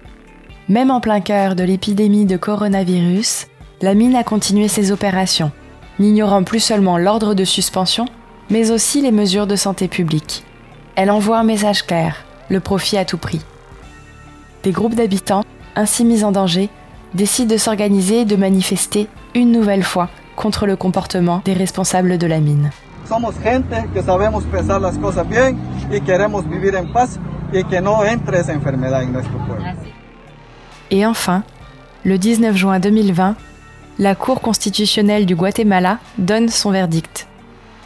Même 0.67 0.91
en 0.91 0.99
plein 0.99 1.21
cœur 1.21 1.55
de 1.55 1.63
l'épidémie 1.63 2.25
de 2.25 2.35
coronavirus, 2.35 3.47
la 3.81 3.93
mine 3.93 4.15
a 4.17 4.25
continué 4.25 4.67
ses 4.67 4.91
opérations, 4.91 5.51
n'ignorant 5.99 6.43
plus 6.43 6.59
seulement 6.59 6.97
l'ordre 6.97 7.33
de 7.33 7.45
suspension, 7.45 8.05
mais 8.49 8.71
aussi 8.71 9.01
les 9.01 9.13
mesures 9.13 9.47
de 9.47 9.55
santé 9.55 9.87
publique. 9.87 10.43
Elle 10.95 11.09
envoie 11.09 11.39
un 11.39 11.45
message 11.45 11.83
clair, 11.83 12.25
le 12.49 12.59
profit 12.59 12.97
à 12.97 13.05
tout 13.05 13.17
prix. 13.17 13.41
Des 14.63 14.71
groupes 14.71 14.95
d'habitants, 14.95 15.45
ainsi 15.77 16.03
mis 16.03 16.25
en 16.25 16.33
danger, 16.33 16.69
décident 17.13 17.53
de 17.53 17.57
s'organiser 17.57 18.21
et 18.21 18.25
de 18.25 18.35
manifester 18.35 19.07
une 19.33 19.53
nouvelle 19.53 19.83
fois 19.83 20.09
contre 20.39 20.65
le 20.65 20.77
comportement 20.77 21.41
des 21.43 21.53
responsables 21.53 22.17
de 22.17 22.25
la 22.25 22.39
mine. 22.39 22.71
Somos 23.09 23.33
gente 23.43 23.75
que 23.93 24.01
sabemos 24.01 24.45
pensar 24.45 24.79
las 24.79 24.97
cosas 24.97 25.27
bien 25.27 25.57
y 25.91 25.99
queremos 25.99 26.47
vivir 26.47 26.75
en 26.75 26.93
paz 26.93 27.19
y 27.51 27.63
que 27.65 27.81
no 27.81 28.05
entre 28.05 28.39
esa 28.39 28.53
enfermedad 28.53 29.03
en 29.03 29.11
nuestro 29.11 29.37
pueblo. 29.45 29.65
Et 30.91 31.05
enfin, 31.05 31.43
le 32.05 32.17
19 32.17 32.55
juin 32.55 32.79
2020, 32.79 33.35
la 33.97 34.15
Cour 34.15 34.39
constitutionnelle 34.39 35.25
du 35.25 35.35
Guatemala 35.35 35.99
donne 36.17 36.47
son 36.47 36.71
verdict. 36.71 37.27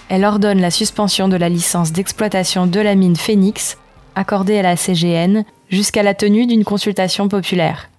Elle 0.09 0.23
ordonne 0.23 0.61
la 0.61 0.69
suspension 0.69 1.27
de 1.27 1.37
la 1.37 1.49
licence 1.49 1.91
d'exploitation 1.91 2.67
de 2.67 2.79
la 2.79 2.93
mine 2.93 3.15
Phoenix 3.15 3.79
accordée 4.13 4.59
à 4.59 4.61
la 4.61 4.75
CGN 4.75 5.43
jusqu'à 5.69 6.03
la 6.03 6.13
tenue 6.13 6.45
d'une 6.45 6.63
consultation 6.63 7.27
populaire. 7.29 7.89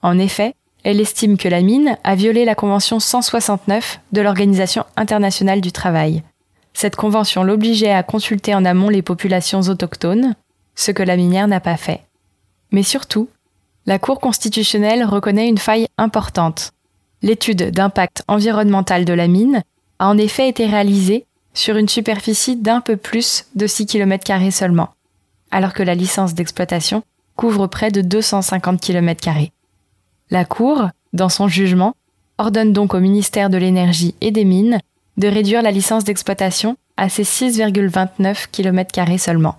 En 0.00 0.18
effet, 0.18 0.54
elle 0.84 1.00
estime 1.00 1.36
que 1.36 1.48
la 1.48 1.60
mine 1.60 1.96
a 2.04 2.14
violé 2.14 2.44
la 2.44 2.54
Convention 2.54 3.00
169 3.00 4.00
de 4.12 4.20
l'Organisation 4.20 4.84
internationale 4.96 5.60
du 5.60 5.72
travail. 5.72 6.22
Cette 6.72 6.96
convention 6.96 7.42
l'obligeait 7.42 7.92
à 7.92 8.02
consulter 8.02 8.54
en 8.54 8.64
amont 8.64 8.88
les 8.88 9.02
populations 9.02 9.62
autochtones, 9.62 10.34
ce 10.74 10.92
que 10.92 11.02
la 11.02 11.16
minière 11.16 11.48
n'a 11.48 11.60
pas 11.60 11.76
fait. 11.76 12.02
Mais 12.70 12.82
surtout, 12.82 13.28
la 13.86 13.98
Cour 13.98 14.20
constitutionnelle 14.20 15.04
reconnaît 15.04 15.48
une 15.48 15.58
faille 15.58 15.88
importante. 15.96 16.72
L'étude 17.22 17.70
d'impact 17.70 18.22
environnemental 18.28 19.04
de 19.04 19.12
la 19.12 19.26
mine 19.26 19.62
a 19.98 20.08
en 20.08 20.16
effet 20.18 20.48
été 20.48 20.66
réalisée 20.66 21.26
sur 21.52 21.76
une 21.76 21.88
superficie 21.88 22.56
d'un 22.56 22.80
peu 22.80 22.96
plus 22.96 23.46
de 23.56 23.66
6 23.66 23.86
km 23.86 24.52
seulement, 24.52 24.90
alors 25.50 25.72
que 25.72 25.82
la 25.82 25.96
licence 25.96 26.34
d'exploitation 26.34 27.02
couvre 27.34 27.66
près 27.66 27.90
de 27.90 28.00
250 28.00 28.80
km. 28.80 29.28
La 30.30 30.44
Cour, 30.44 30.90
dans 31.14 31.30
son 31.30 31.48
jugement, 31.48 31.94
ordonne 32.36 32.72
donc 32.74 32.92
au 32.92 33.00
ministère 33.00 33.48
de 33.48 33.56
l'Énergie 33.56 34.14
et 34.20 34.30
des 34.30 34.44
Mines 34.44 34.80
de 35.16 35.26
réduire 35.26 35.62
la 35.62 35.70
licence 35.70 36.04
d'exploitation 36.04 36.76
a 36.98 37.08
ces 37.08 37.22
6,29 37.22 38.50
km 38.50 39.18
seulement. 39.18 39.56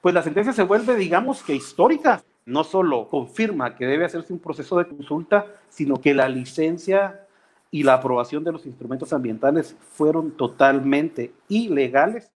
Pues 0.00 0.14
la 0.14 0.22
sentencia 0.22 0.52
se 0.52 0.62
vuelve, 0.62 0.96
digamos 0.96 1.42
que 1.42 1.54
histórica. 1.54 2.22
No 2.46 2.64
solo 2.64 3.08
confirma 3.10 3.76
que 3.76 3.84
debe 3.84 4.06
hacerse 4.06 4.32
un 4.32 4.38
proceso 4.38 4.78
de 4.78 4.86
consulta, 4.86 5.44
sino 5.68 5.98
que 5.98 6.14
la 6.14 6.28
licencia 6.28 7.26
y 7.70 7.82
la 7.82 7.94
aprobación 7.94 8.42
de 8.42 8.52
los 8.52 8.64
instrumentos 8.64 9.12
ambientales 9.12 9.76
fueron 9.92 10.30
totalmente 10.30 11.32
ilegales. 11.48 12.30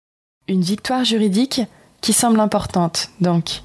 Une 0.48 0.62
victoire 0.62 1.04
juridique 1.04 1.62
qui 2.00 2.12
semble 2.12 2.40
importante, 2.40 3.10
donc. 3.20 3.60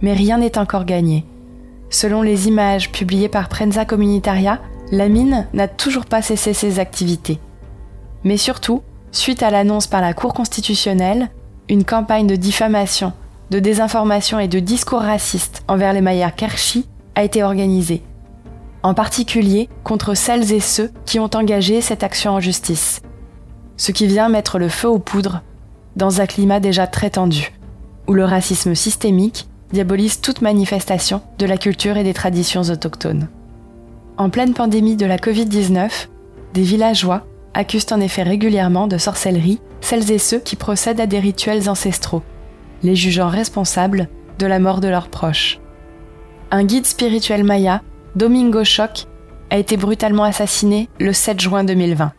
Mais 0.00 0.14
rien 0.14 0.38
n'est 0.38 0.56
encore 0.56 0.86
gagné. 0.86 1.26
Selon 1.90 2.22
les 2.22 2.46
images 2.46 2.92
publiées 2.92 3.28
par 3.28 3.48
Prensa 3.48 3.84
Communitaria, 3.84 4.60
la 4.92 5.08
mine 5.08 5.48
n'a 5.52 5.66
toujours 5.66 6.06
pas 6.06 6.22
cessé 6.22 6.54
ses 6.54 6.78
activités. 6.78 7.40
Mais 8.22 8.36
surtout, 8.36 8.82
suite 9.10 9.42
à 9.42 9.50
l'annonce 9.50 9.88
par 9.88 10.00
la 10.00 10.14
Cour 10.14 10.32
constitutionnelle, 10.32 11.30
une 11.68 11.84
campagne 11.84 12.28
de 12.28 12.36
diffamation, 12.36 13.12
de 13.50 13.58
désinformation 13.58 14.38
et 14.38 14.46
de 14.46 14.60
discours 14.60 15.00
racistes 15.00 15.64
envers 15.66 15.92
les 15.92 16.00
Mayas 16.00 16.30
Kershi 16.30 16.86
a 17.16 17.24
été 17.24 17.42
organisée. 17.42 18.02
En 18.84 18.94
particulier 18.94 19.68
contre 19.82 20.14
celles 20.14 20.52
et 20.52 20.60
ceux 20.60 20.92
qui 21.04 21.18
ont 21.18 21.30
engagé 21.34 21.80
cette 21.80 22.04
action 22.04 22.32
en 22.32 22.40
justice. 22.40 23.02
Ce 23.76 23.90
qui 23.90 24.06
vient 24.06 24.28
mettre 24.28 24.58
le 24.58 24.68
feu 24.68 24.88
aux 24.88 25.00
poudres 25.00 25.42
dans 25.96 26.20
un 26.20 26.26
climat 26.26 26.60
déjà 26.60 26.86
très 26.86 27.10
tendu, 27.10 27.52
où 28.06 28.14
le 28.14 28.24
racisme 28.24 28.76
systémique 28.76 29.48
diabolise 29.72 30.20
toute 30.20 30.42
manifestation 30.42 31.22
de 31.38 31.46
la 31.46 31.56
culture 31.56 31.96
et 31.96 32.04
des 32.04 32.14
traditions 32.14 32.62
autochtones. 32.62 33.28
En 34.16 34.30
pleine 34.30 34.54
pandémie 34.54 34.96
de 34.96 35.06
la 35.06 35.16
Covid-19, 35.16 36.08
des 36.54 36.62
villageois 36.62 37.26
accusent 37.54 37.92
en 37.92 38.00
effet 38.00 38.22
régulièrement 38.22 38.86
de 38.86 38.98
sorcellerie 38.98 39.60
celles 39.80 40.10
et 40.10 40.18
ceux 40.18 40.38
qui 40.38 40.56
procèdent 40.56 41.00
à 41.00 41.06
des 41.06 41.20
rituels 41.20 41.68
ancestraux, 41.68 42.22
les 42.82 42.96
jugeant 42.96 43.28
responsables 43.28 44.08
de 44.38 44.46
la 44.46 44.58
mort 44.58 44.80
de 44.80 44.88
leurs 44.88 45.08
proches. 45.08 45.58
Un 46.50 46.64
guide 46.64 46.86
spirituel 46.86 47.44
maya, 47.44 47.82
Domingo 48.16 48.64
Choc, 48.64 49.06
a 49.50 49.58
été 49.58 49.76
brutalement 49.76 50.24
assassiné 50.24 50.88
le 50.98 51.12
7 51.12 51.40
juin 51.40 51.64
2020. 51.64 52.12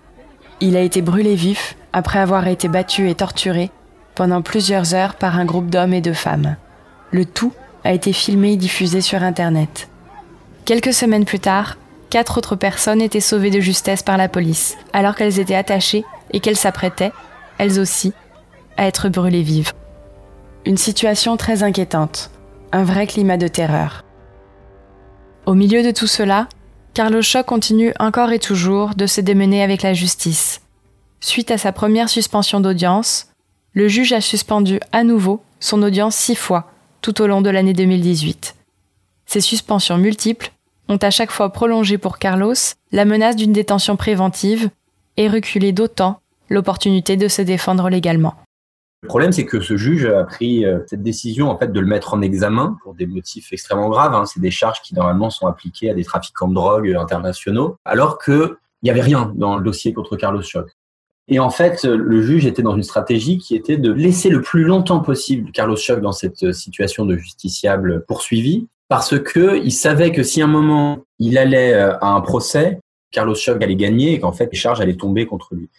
Il 0.59 0.75
a 0.75 0.81
été 0.81 1.01
brûlé 1.01 1.35
vif 1.35 1.75
après 1.93 2.19
avoir 2.19 2.47
été 2.47 2.67
battu 2.67 3.09
et 3.09 3.15
torturé 3.15 3.71
pendant 4.15 4.41
plusieurs 4.41 4.93
heures 4.93 5.15
par 5.15 5.37
un 5.37 5.45
groupe 5.45 5.69
d'hommes 5.69 5.93
et 5.93 6.01
de 6.01 6.13
femmes. 6.13 6.55
Le 7.11 7.25
tout 7.25 7.53
a 7.83 7.91
été 7.91 8.13
filmé 8.13 8.53
et 8.53 8.57
diffusé 8.57 9.01
sur 9.01 9.21
Internet. 9.21 9.89
Quelques 10.63 10.93
semaines 10.93 11.25
plus 11.25 11.39
tard, 11.39 11.77
quatre 12.09 12.37
autres 12.37 12.55
personnes 12.55 13.01
étaient 13.01 13.19
sauvées 13.19 13.49
de 13.49 13.59
justesse 13.59 14.01
par 14.01 14.17
la 14.17 14.29
police, 14.29 14.77
alors 14.93 15.15
qu'elles 15.15 15.39
étaient 15.39 15.55
attachées 15.55 16.05
et 16.31 16.39
qu'elles 16.39 16.57
s'apprêtaient, 16.57 17.11
elles 17.57 17.79
aussi, 17.79 18.13
à 18.77 18.87
être 18.87 19.09
brûlées 19.09 19.41
vives. 19.41 19.73
Une 20.65 20.77
situation 20.77 21.35
très 21.35 21.63
inquiétante, 21.63 22.31
un 22.71 22.83
vrai 22.83 23.07
climat 23.07 23.37
de 23.37 23.47
terreur. 23.47 24.05
Au 25.45 25.53
milieu 25.53 25.83
de 25.83 25.91
tout 25.91 26.07
cela, 26.07 26.47
Carlos 26.93 27.21
Choc 27.21 27.45
continue 27.45 27.93
encore 27.99 28.31
et 28.31 28.39
toujours 28.39 28.95
de 28.95 29.07
se 29.07 29.19
démener 29.21 29.63
avec 29.63 29.81
la 29.81 29.93
justice. 29.93 30.61
Suite 31.19 31.51
à 31.51 31.57
sa 31.57 31.71
première 31.71 32.09
suspension 32.09 32.61
d'audience, 32.61 33.27
le 33.73 33.87
juge 33.87 34.13
a 34.13 34.21
suspendu 34.21 34.79
à 34.91 35.03
nouveau 35.03 35.41
son 35.59 35.81
audience 35.83 36.15
six 36.15 36.35
fois 36.35 36.71
tout 37.01 37.21
au 37.21 37.27
long 37.27 37.41
de 37.41 37.49
l'année 37.49 37.73
2018. 37.73 38.55
Ces 39.25 39.41
suspensions 39.41 39.97
multiples 39.97 40.51
ont 40.87 40.97
à 40.97 41.09
chaque 41.09 41.31
fois 41.31 41.51
prolongé 41.51 41.97
pour 41.97 42.17
Carlos 42.17 42.53
la 42.91 43.05
menace 43.05 43.35
d'une 43.35 43.53
détention 43.53 43.95
préventive 43.95 44.69
et 45.17 45.27
reculé 45.27 45.71
d'autant 45.71 46.19
l'opportunité 46.49 47.17
de 47.17 47.27
se 47.27 47.41
défendre 47.41 47.89
légalement. 47.89 48.35
Le 49.03 49.07
problème, 49.07 49.31
c'est 49.31 49.45
que 49.45 49.61
ce 49.61 49.77
juge 49.77 50.05
a 50.05 50.23
pris 50.25 50.63
euh, 50.63 50.79
cette 50.85 51.01
décision 51.01 51.49
en 51.49 51.57
fait 51.57 51.71
de 51.71 51.79
le 51.79 51.87
mettre 51.87 52.13
en 52.13 52.21
examen 52.21 52.77
pour 52.83 52.93
des 52.93 53.07
motifs 53.07 53.51
extrêmement 53.51 53.89
graves. 53.89 54.13
Hein. 54.13 54.25
C'est 54.25 54.39
des 54.39 54.51
charges 54.51 54.81
qui 54.81 54.93
normalement 54.93 55.31
sont 55.31 55.47
appliquées 55.47 55.89
à 55.89 55.95
des 55.95 56.03
trafiquants 56.03 56.47
de 56.47 56.53
drogue 56.53 56.95
internationaux, 56.99 57.77
alors 57.83 58.19
qu'il 58.19 58.55
n'y 58.83 58.91
avait 58.91 59.01
rien 59.01 59.31
dans 59.35 59.57
le 59.57 59.63
dossier 59.63 59.91
contre 59.93 60.17
Carlos 60.17 60.43
Choc. 60.43 60.69
Et 61.27 61.39
en 61.39 61.49
fait, 61.49 61.83
le 61.85 62.21
juge 62.21 62.45
était 62.45 62.61
dans 62.61 62.75
une 62.75 62.83
stratégie 62.83 63.37
qui 63.37 63.55
était 63.55 63.77
de 63.77 63.91
laisser 63.91 64.29
le 64.29 64.41
plus 64.41 64.63
longtemps 64.63 64.99
possible 64.99 65.51
Carlos 65.51 65.77
Choc 65.77 66.01
dans 66.01 66.11
cette 66.11 66.51
situation 66.51 67.05
de 67.05 67.15
justiciable 67.15 68.03
poursuivi, 68.05 68.67
parce 68.91 69.17
que 69.17 69.63
il 69.63 69.71
savait 69.71 70.11
que 70.11 70.21
si 70.21 70.41
à 70.41 70.45
un 70.45 70.47
moment 70.49 71.05
il 71.17 71.37
allait 71.37 71.73
euh, 71.73 71.97
à 71.99 72.07
un 72.07 72.19
procès, 72.19 72.81
Carlos 73.11 73.35
Choc 73.35 73.63
allait 73.63 73.77
gagner 73.77 74.13
et 74.13 74.19
qu'en 74.19 74.33
fait 74.33 74.49
les 74.51 74.57
charges 74.57 74.81
allaient 74.81 74.97
tomber 74.97 75.25
contre 75.25 75.55
lui. 75.55 75.69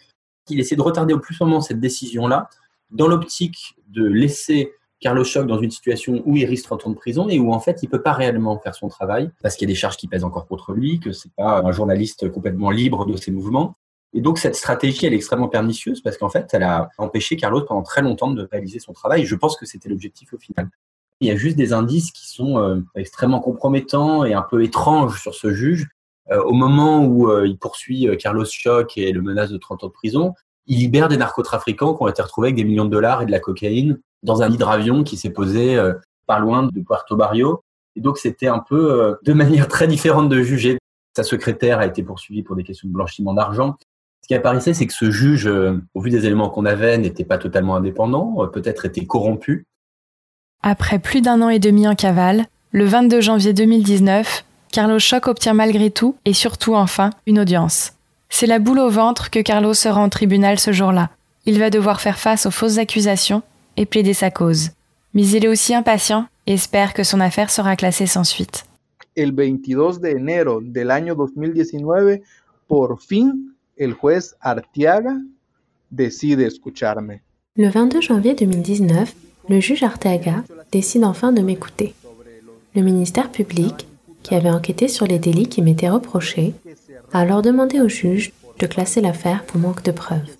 Il 0.49 0.59
essayait 0.59 0.77
de 0.77 0.81
retarder 0.81 1.13
au 1.13 1.19
plus 1.19 1.39
moment 1.39 1.61
cette 1.61 1.79
décision-là, 1.79 2.49
dans 2.89 3.07
l'optique 3.07 3.75
de 3.87 4.03
laisser 4.03 4.71
Carlos 4.99 5.23
Choc 5.25 5.45
dans 5.45 5.59
une 5.59 5.69
situation 5.69 6.23
où 6.25 6.37
il 6.37 6.45
risque 6.45 6.65
30 6.65 6.87
ans 6.87 6.89
de 6.89 6.95
prison 6.95 7.29
et 7.29 7.39
où 7.39 7.53
en 7.53 7.59
fait 7.59 7.83
il 7.83 7.89
peut 7.89 8.01
pas 8.01 8.13
réellement 8.13 8.57
faire 8.57 8.73
son 8.73 8.87
travail 8.87 9.29
parce 9.43 9.55
qu'il 9.55 9.69
y 9.69 9.71
a 9.71 9.73
des 9.73 9.79
charges 9.79 9.97
qui 9.97 10.07
pèsent 10.07 10.23
encore 10.23 10.47
contre 10.47 10.73
lui, 10.73 10.99
que 10.99 11.11
c'est 11.11 11.31
pas 11.37 11.61
un 11.63 11.71
journaliste 11.71 12.31
complètement 12.31 12.71
libre 12.71 13.05
de 13.05 13.15
ses 13.15 13.29
mouvements 13.29 13.75
et 14.13 14.21
donc 14.21 14.37
cette 14.37 14.55
stratégie, 14.55 15.05
elle 15.05 15.13
est 15.13 15.17
extrêmement 15.17 15.47
pernicieuse 15.47 16.01
parce 16.01 16.17
qu'en 16.17 16.29
fait, 16.29 16.47
elle 16.53 16.63
a 16.63 16.89
empêché 16.97 17.35
Carlos 17.35 17.61
pendant 17.65 17.81
très 17.81 18.01
longtemps 18.01 18.31
de 18.31 18.47
réaliser 18.51 18.79
son 18.79 18.93
travail. 18.93 19.25
je 19.25 19.35
pense 19.35 19.57
que 19.57 19.65
c'était 19.65 19.89
l'objectif 19.89 20.33
au 20.33 20.37
final. 20.37 20.69
Il 21.19 21.27
y 21.27 21.31
a 21.31 21.35
juste 21.35 21.57
des 21.57 21.73
indices 21.73 22.11
qui 22.11 22.29
sont 22.29 22.59
euh, 22.59 22.81
extrêmement 22.95 23.39
compromettants 23.39 24.23
et 24.23 24.33
un 24.33 24.41
peu 24.43 24.63
étranges 24.63 25.21
sur 25.21 25.33
ce 25.33 25.53
juge. 25.53 25.87
Euh, 26.31 26.41
au 26.43 26.53
moment 26.53 27.03
où 27.05 27.29
euh, 27.29 27.47
il 27.47 27.57
poursuit 27.57 28.07
Carlos 28.19 28.45
Choc 28.45 28.97
et 28.97 29.11
le 29.11 29.21
menace 29.21 29.49
de 29.49 29.57
30 29.57 29.83
ans 29.83 29.87
de 29.87 29.91
prison, 29.91 30.33
il 30.67 30.77
libère 30.77 31.07
des 31.07 31.17
narcotrafiquants 31.17 31.95
qui 31.95 32.03
ont 32.03 32.07
été 32.07 32.21
retrouvés 32.21 32.47
avec 32.47 32.55
des 32.55 32.63
millions 32.63 32.85
de 32.85 32.91
dollars 32.91 33.23
et 33.23 33.25
de 33.25 33.31
la 33.31 33.39
cocaïne 33.39 33.99
dans 34.21 34.41
un 34.41 34.51
hydravion 34.51 35.03
qui 35.03 35.17
s'est 35.17 35.31
posé 35.31 35.77
pas 36.25 36.39
loin 36.39 36.63
de 36.63 36.81
Puerto 36.81 37.17
Barrio. 37.17 37.63
Et 37.97 38.01
donc, 38.01 38.17
c'était 38.17 38.47
un 38.47 38.59
peu 38.59 39.17
de 39.21 39.33
manière 39.33 39.67
très 39.67 39.87
différente 39.87 40.29
de 40.29 40.41
juger. 40.41 40.77
Sa 41.17 41.23
secrétaire 41.23 41.79
a 41.79 41.85
été 41.85 42.01
poursuivie 42.01 42.43
pour 42.43 42.55
des 42.55 42.63
questions 42.63 42.87
de 42.87 42.93
blanchiment 42.93 43.33
d'argent. 43.33 43.75
Ce 44.23 44.27
qui 44.29 44.35
apparaissait, 44.35 44.73
c'est 44.73 44.87
que 44.87 44.93
ce 44.93 45.11
juge, 45.11 45.47
euh, 45.47 45.81
au 45.93 46.01
vu 46.01 46.09
des 46.09 46.25
éléments 46.25 46.49
qu'on 46.49 46.65
avait, 46.65 46.97
n'était 46.97 47.25
pas 47.25 47.37
totalement 47.37 47.75
indépendant, 47.75 48.47
peut-être 48.47 48.85
était 48.85 49.05
corrompu. 49.05 49.65
Après 50.61 50.97
plus 50.97 51.19
d'un 51.19 51.41
an 51.41 51.49
et 51.49 51.59
demi 51.59 51.89
en 51.89 51.95
cavale, 51.95 52.45
le 52.71 52.85
22 52.85 53.19
janvier 53.19 53.51
2019, 53.51 54.45
Carlos 54.71 54.97
Choc 54.97 55.27
obtient 55.27 55.53
malgré 55.53 55.91
tout, 55.91 56.15
et 56.23 56.31
surtout 56.31 56.73
enfin, 56.73 57.09
une 57.27 57.37
audience. 57.37 57.93
C'est 58.29 58.47
la 58.47 58.59
boule 58.59 58.79
au 58.79 58.89
ventre 58.89 59.29
que 59.29 59.41
Carlos 59.41 59.73
se 59.73 59.89
rend 59.89 60.05
au 60.05 60.09
tribunal 60.09 60.57
ce 60.57 60.71
jour-là. 60.71 61.09
Il 61.45 61.59
va 61.59 61.69
devoir 61.69 61.99
faire 61.99 62.17
face 62.17 62.45
aux 62.45 62.51
fausses 62.51 62.77
accusations 62.77 63.43
et 63.75 63.85
plaider 63.85 64.13
sa 64.13 64.31
cause. 64.31 64.69
Mais 65.13 65.27
il 65.27 65.43
est 65.43 65.49
aussi 65.49 65.75
impatient 65.75 66.27
et 66.47 66.53
espère 66.53 66.93
que 66.93 67.03
son 67.03 67.19
affaire 67.19 67.49
sera 67.51 67.75
classée 67.75 68.07
sans 68.07 68.23
suite. 68.23 68.65
El 69.15 69.33
22 69.33 69.99
de 69.99 70.07
enero 70.07 70.61
del 70.61 70.89
año 70.89 71.13
2019, 71.13 72.21
por 72.67 72.99
fin, 73.01 73.33
el 73.77 73.93
juez 73.93 74.35
Artiaga 74.41 75.17
decide 75.89 76.45
escucharme. 76.45 77.21
Le 77.55 77.69
22 77.69 78.01
janvier 78.01 78.35
2019, 78.35 79.13
le 79.49 79.59
juge 79.59 79.83
Arteaga 79.83 80.43
décide 80.71 81.03
enfin 81.03 81.31
de 81.31 81.41
m'écouter. 81.41 81.93
Le 82.75 82.81
ministère 82.81 83.31
public, 83.31 83.87
qui 84.23 84.35
avait 84.35 84.49
enquêté 84.49 84.87
sur 84.87 85.05
les 85.05 85.19
délits 85.19 85.49
qui 85.49 85.61
m'étaient 85.61 85.89
reprochés, 85.89 86.53
a 87.11 87.19
alors 87.19 87.41
demandé 87.41 87.81
au 87.81 87.89
juge 87.89 88.31
de 88.59 88.67
classer 88.67 89.01
l'affaire 89.01 89.43
pour 89.45 89.59
manque 89.59 89.83
de 89.83 89.91
preuves. 89.91 90.35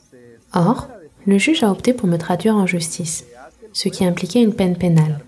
Or, 0.53 0.87
le 1.25 1.37
juge 1.37 1.63
a 1.63 1.71
opté 1.71 1.93
pour 1.93 2.07
me 2.07 2.17
traduire 2.17 2.55
en 2.55 2.65
justice, 2.65 3.25
ce 3.73 3.89
qui 3.89 4.05
impliquait 4.05 4.41
une 4.41 4.55
peine 4.55 4.77
pénale. 4.77 5.19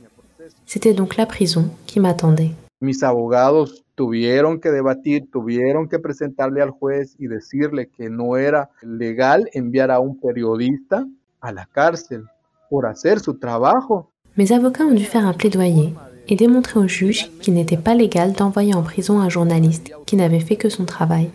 C'était 0.65 0.93
donc 0.93 1.15
la 1.17 1.25
prison 1.25 1.69
qui 1.85 1.99
m'attendait. 1.99 2.51
Mis 2.81 3.03
abogados 3.03 3.69
tuvieron 3.95 4.59
que 4.59 4.71
debatir, 4.71 5.23
tuvieron 5.31 5.87
que 5.87 5.99
presentarle 5.99 6.61
al 6.61 6.71
juez 6.71 7.15
y 7.17 7.27
decirle 7.27 7.87
que 7.87 8.09
no 8.09 8.37
era 8.37 8.69
legal 8.81 9.49
enviar 9.53 9.89
a 9.91 9.99
un 9.99 10.19
periodista 10.19 11.05
a 11.41 11.51
la 11.51 11.65
cárcel 11.65 12.25
por 12.69 12.85
hacer 12.85 13.19
su 13.19 13.35
trabajo. 13.35 14.11
Mes 14.35 14.51
avocats 14.51 14.85
ont 14.85 14.95
dû 14.95 15.05
faire 15.05 15.25
un 15.25 15.33
plaidoyer 15.33 15.93
et 16.27 16.35
démontrer 16.35 16.79
au 16.79 16.87
juge 16.87 17.31
qu'il 17.39 17.53
n'était 17.53 17.77
pas 17.77 17.95
légal 17.95 18.33
d'envoyer 18.33 18.73
en 18.73 18.83
prison 18.83 19.19
un 19.19 19.29
journaliste 19.29 19.93
qui 20.05 20.15
n'avait 20.15 20.39
fait 20.39 20.57
que 20.57 20.69
son 20.69 20.85
travail 20.85 21.29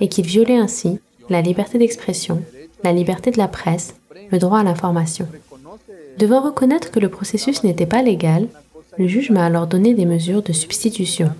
et 0.00 0.08
qu'il 0.08 0.26
violait 0.26 0.58
ainsi 0.58 1.00
la 1.30 1.40
liberté 1.40 1.78
d'expression, 1.78 2.42
la 2.82 2.92
liberté 2.92 3.30
de 3.30 3.38
la 3.38 3.48
presse, 3.48 3.94
le 4.30 4.38
droit 4.38 4.58
à 4.58 4.64
l'information. 4.64 5.26
Devant 6.18 6.42
reconnaître 6.42 6.90
que 6.90 7.00
le 7.00 7.08
processus 7.08 7.64
n'était 7.64 7.86
pas 7.86 8.02
légal, 8.02 8.48
le 8.98 9.06
juge 9.08 9.30
m'a 9.30 9.44
alors 9.44 9.66
donné 9.66 9.94
des 9.94 10.06
mesures 10.06 10.42
de 10.42 10.52
substitution. 10.52 11.30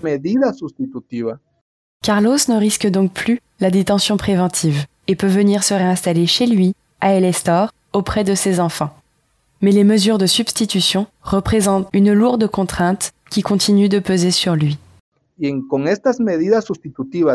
Carlos 2.03 2.37
ne 2.49 2.57
risque 2.57 2.87
donc 2.87 3.11
plus 3.13 3.39
la 3.59 3.71
détention 3.71 4.17
préventive 4.17 4.85
et 5.07 5.15
peut 5.15 5.27
venir 5.27 5.63
se 5.63 5.73
réinstaller 5.73 6.27
chez 6.27 6.45
lui, 6.45 6.73
à 7.01 7.13
El 7.13 7.25
Estor, 7.25 7.71
auprès 7.93 8.23
de 8.23 8.35
ses 8.35 8.59
enfants. 8.59 8.91
Mais 9.61 9.71
les 9.71 9.83
mesures 9.83 10.17
de 10.17 10.25
substitution 10.25 11.07
représentent 11.21 11.87
une 11.93 12.13
lourde 12.13 12.47
contrainte 12.47 13.11
qui 13.29 13.41
continue 13.41 13.89
de 13.89 13.99
peser 13.99 14.31
sur 14.31 14.55
lui. 14.55 14.77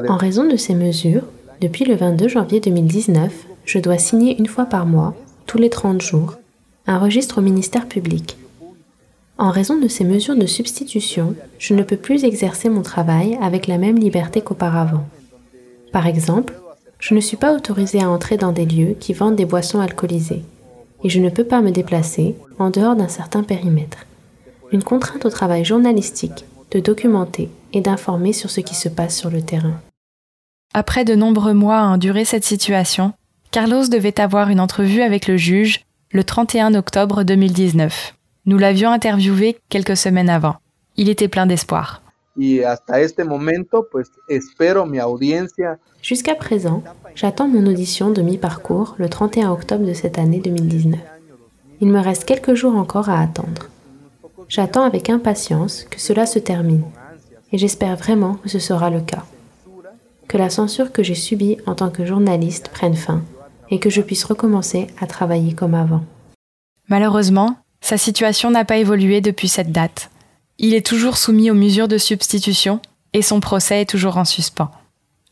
En 0.08 0.16
raison 0.16 0.44
de 0.44 0.56
ces 0.56 0.74
mesures, 0.74 1.24
depuis 1.60 1.84
le 1.84 1.96
22 1.96 2.28
janvier 2.28 2.60
2019, 2.60 3.46
je 3.64 3.78
dois 3.78 3.98
signer 3.98 4.38
une 4.38 4.46
fois 4.46 4.64
par 4.66 4.86
mois, 4.86 5.14
tous 5.46 5.58
les 5.58 5.70
30 5.70 6.00
jours, 6.00 6.36
un 6.86 6.98
registre 6.98 7.38
au 7.38 7.42
ministère 7.42 7.86
public. 7.86 8.36
En 9.40 9.48
raison 9.48 9.78
de 9.78 9.88
ces 9.88 10.04
mesures 10.04 10.36
de 10.36 10.44
substitution, 10.44 11.34
je 11.58 11.72
ne 11.72 11.82
peux 11.82 11.96
plus 11.96 12.24
exercer 12.24 12.68
mon 12.68 12.82
travail 12.82 13.38
avec 13.40 13.68
la 13.68 13.78
même 13.78 13.98
liberté 13.98 14.42
qu'auparavant. 14.42 15.08
Par 15.92 16.06
exemple, 16.06 16.52
je 16.98 17.14
ne 17.14 17.20
suis 17.20 17.38
pas 17.38 17.54
autorisée 17.54 18.02
à 18.02 18.10
entrer 18.10 18.36
dans 18.36 18.52
des 18.52 18.66
lieux 18.66 18.94
qui 19.00 19.14
vendent 19.14 19.36
des 19.36 19.46
boissons 19.46 19.80
alcoolisées 19.80 20.42
et 21.02 21.08
je 21.08 21.20
ne 21.20 21.30
peux 21.30 21.44
pas 21.44 21.62
me 21.62 21.70
déplacer 21.70 22.36
en 22.58 22.68
dehors 22.68 22.96
d'un 22.96 23.08
certain 23.08 23.42
périmètre. 23.42 24.04
Une 24.72 24.82
contrainte 24.82 25.24
au 25.24 25.30
travail 25.30 25.64
journalistique 25.64 26.44
de 26.70 26.78
documenter 26.78 27.48
et 27.72 27.80
d'informer 27.80 28.34
sur 28.34 28.50
ce 28.50 28.60
qui 28.60 28.74
se 28.74 28.90
passe 28.90 29.16
sur 29.16 29.30
le 29.30 29.40
terrain. 29.40 29.80
Après 30.74 31.06
de 31.06 31.14
nombreux 31.14 31.54
mois 31.54 31.78
à 31.78 31.86
endurer 31.86 32.26
cette 32.26 32.44
situation, 32.44 33.14
Carlos 33.52 33.88
devait 33.88 34.20
avoir 34.20 34.50
une 34.50 34.60
entrevue 34.60 35.00
avec 35.00 35.26
le 35.26 35.38
juge 35.38 35.80
le 36.12 36.24
31 36.24 36.74
octobre 36.74 37.22
2019. 37.22 38.14
Nous 38.46 38.56
l'avions 38.56 38.90
interviewé 38.90 39.58
quelques 39.68 39.98
semaines 39.98 40.30
avant. 40.30 40.56
Il 40.96 41.10
était 41.10 41.28
plein 41.28 41.46
d'espoir. 41.46 42.02
Jusqu'à 46.02 46.34
présent, 46.34 46.82
j'attends 47.14 47.48
mon 47.48 47.66
audition 47.66 48.10
de 48.10 48.22
mi-parcours 48.22 48.94
le 48.98 49.10
31 49.10 49.50
octobre 49.50 49.84
de 49.84 49.92
cette 49.92 50.18
année 50.18 50.40
2019. 50.40 50.98
Il 51.82 51.88
me 51.88 52.00
reste 52.00 52.24
quelques 52.24 52.54
jours 52.54 52.76
encore 52.76 53.10
à 53.10 53.20
attendre. 53.20 53.68
J'attends 54.48 54.84
avec 54.84 55.10
impatience 55.10 55.84
que 55.84 56.00
cela 56.00 56.24
se 56.24 56.38
termine 56.38 56.84
et 57.52 57.58
j'espère 57.58 57.96
vraiment 57.96 58.34
que 58.34 58.48
ce 58.48 58.58
sera 58.58 58.88
le 58.88 59.00
cas. 59.00 59.24
Que 60.28 60.38
la 60.38 60.48
censure 60.48 60.92
que 60.92 61.02
j'ai 61.02 61.14
subie 61.14 61.58
en 61.66 61.74
tant 61.74 61.90
que 61.90 62.06
journaliste 62.06 62.70
prenne 62.70 62.94
fin 62.94 63.22
et 63.70 63.80
que 63.80 63.90
je 63.90 64.00
puisse 64.00 64.24
recommencer 64.24 64.86
à 64.98 65.06
travailler 65.06 65.52
comme 65.54 65.74
avant. 65.74 66.02
Malheureusement, 66.88 67.56
sa 67.80 67.98
situation 67.98 68.50
n'a 68.50 68.64
pas 68.64 68.76
évolué 68.76 69.20
depuis 69.20 69.48
cette 69.48 69.72
date. 69.72 70.10
Il 70.58 70.74
est 70.74 70.86
toujours 70.86 71.16
soumis 71.16 71.50
aux 71.50 71.54
mesures 71.54 71.88
de 71.88 71.98
substitution 71.98 72.80
et 73.12 73.22
son 73.22 73.40
procès 73.40 73.80
est 73.80 73.90
toujours 73.90 74.16
en 74.16 74.24
suspens. 74.24 74.70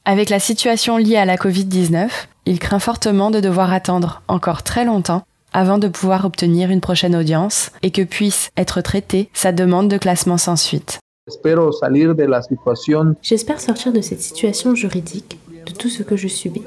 Avec 0.05 0.31
la 0.31 0.41
situation 0.41 0.97
liée 0.97 1.17
à 1.17 1.27
la 1.27 1.37
Covid-19, 1.37 2.09
il 2.47 2.59
craint 2.59 2.79
fortement 2.79 3.31
de 3.31 3.41
devoir 3.41 3.73
attendre 3.73 4.23
encore 4.27 4.63
très 4.63 4.85
longtemps 4.87 5.23
avant 5.53 5.79
de 5.79 5.89
pouvoir 5.89 6.25
obtenir 6.25 6.71
une 6.71 6.81
prochaine 6.81 7.15
audience 7.15 7.71
et 7.83 7.91
que 7.91 8.03
puisse 8.03 8.51
être 8.57 8.81
traitée 8.81 9.29
sa 9.35 9.53
demande 9.53 9.89
de 9.89 9.99
classement 9.99 10.39
sans 10.39 10.57
suite. 10.57 10.99
J'espère 13.23 13.61
sortir 13.61 13.93
de 13.93 14.01
cette 14.01 14.23
situation 14.23 14.75
juridique, 14.75 15.39
de 15.67 15.73
tout 15.73 15.91
ce 15.91 16.03
que 16.03 16.17
je 16.17 16.29
subis, 16.29 16.65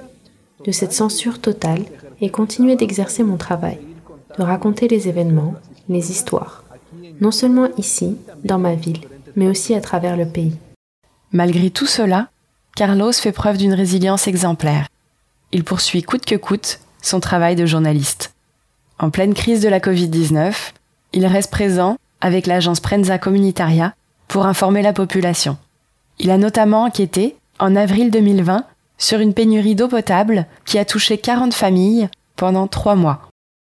de 0.66 0.72
cette 0.72 0.94
censure 0.94 1.42
totale 1.42 1.84
et 2.22 2.30
continuer 2.30 2.76
d'exercer 2.76 3.24
mon 3.24 3.38
travail, 3.38 3.80
de 4.38 4.44
raconter 4.44 4.88
les 4.88 5.08
événements, 5.08 5.56
les 5.90 6.12
histoires, 6.12 6.64
non 7.20 7.32
seulement 7.32 7.68
ici, 7.78 8.18
dans 8.44 8.60
ma 8.60 8.76
ville, 8.76 9.02
mais 9.36 9.48
aussi 9.48 9.76
à 9.76 9.82
travers 9.82 10.18
le 10.18 10.28
pays. 10.28 10.58
Malgré 11.32 11.70
tout 11.70 11.88
cela, 11.88 12.30
Carlos 12.76 13.14
fait 13.14 13.32
preuve 13.32 13.58
d'une 13.58 13.74
résilience 13.74 14.28
exemplaire. 14.28 14.88
Il 15.52 15.64
poursuit 15.64 16.04
coûte 16.04 16.26
que 16.26 16.36
coûte 16.36 16.80
son 17.02 17.20
travail 17.20 17.56
de 17.56 17.66
journaliste. 17.66 18.34
En 19.00 19.10
pleine 19.10 19.34
crise 19.34 19.62
de 19.62 19.70
la 19.70 19.80
Covid-19, 19.80 20.54
il 21.14 21.26
reste 21.26 21.52
présent 21.52 21.98
avec 22.22 22.48
l'agence 22.48 22.80
Prenza 22.80 23.18
Communitaria 23.18 23.94
pour 24.28 24.46
informer 24.46 24.82
la 24.82 24.94
population. 24.94 25.58
Il 26.20 26.32
a 26.32 26.38
notamment 26.38 26.84
enquêté, 26.84 27.36
en 27.60 27.76
avril 27.76 28.12
2020, 28.12 28.66
sur 28.98 29.20
une 29.20 29.34
pénurie 29.34 29.76
d'eau 29.76 29.88
potable 29.88 30.46
qui 30.66 30.78
a 30.78 30.86
touché 30.86 31.18
40 31.18 31.54
familles 31.54 32.10
pendant 32.36 32.68
trois 32.68 32.96
mois. 32.96 33.28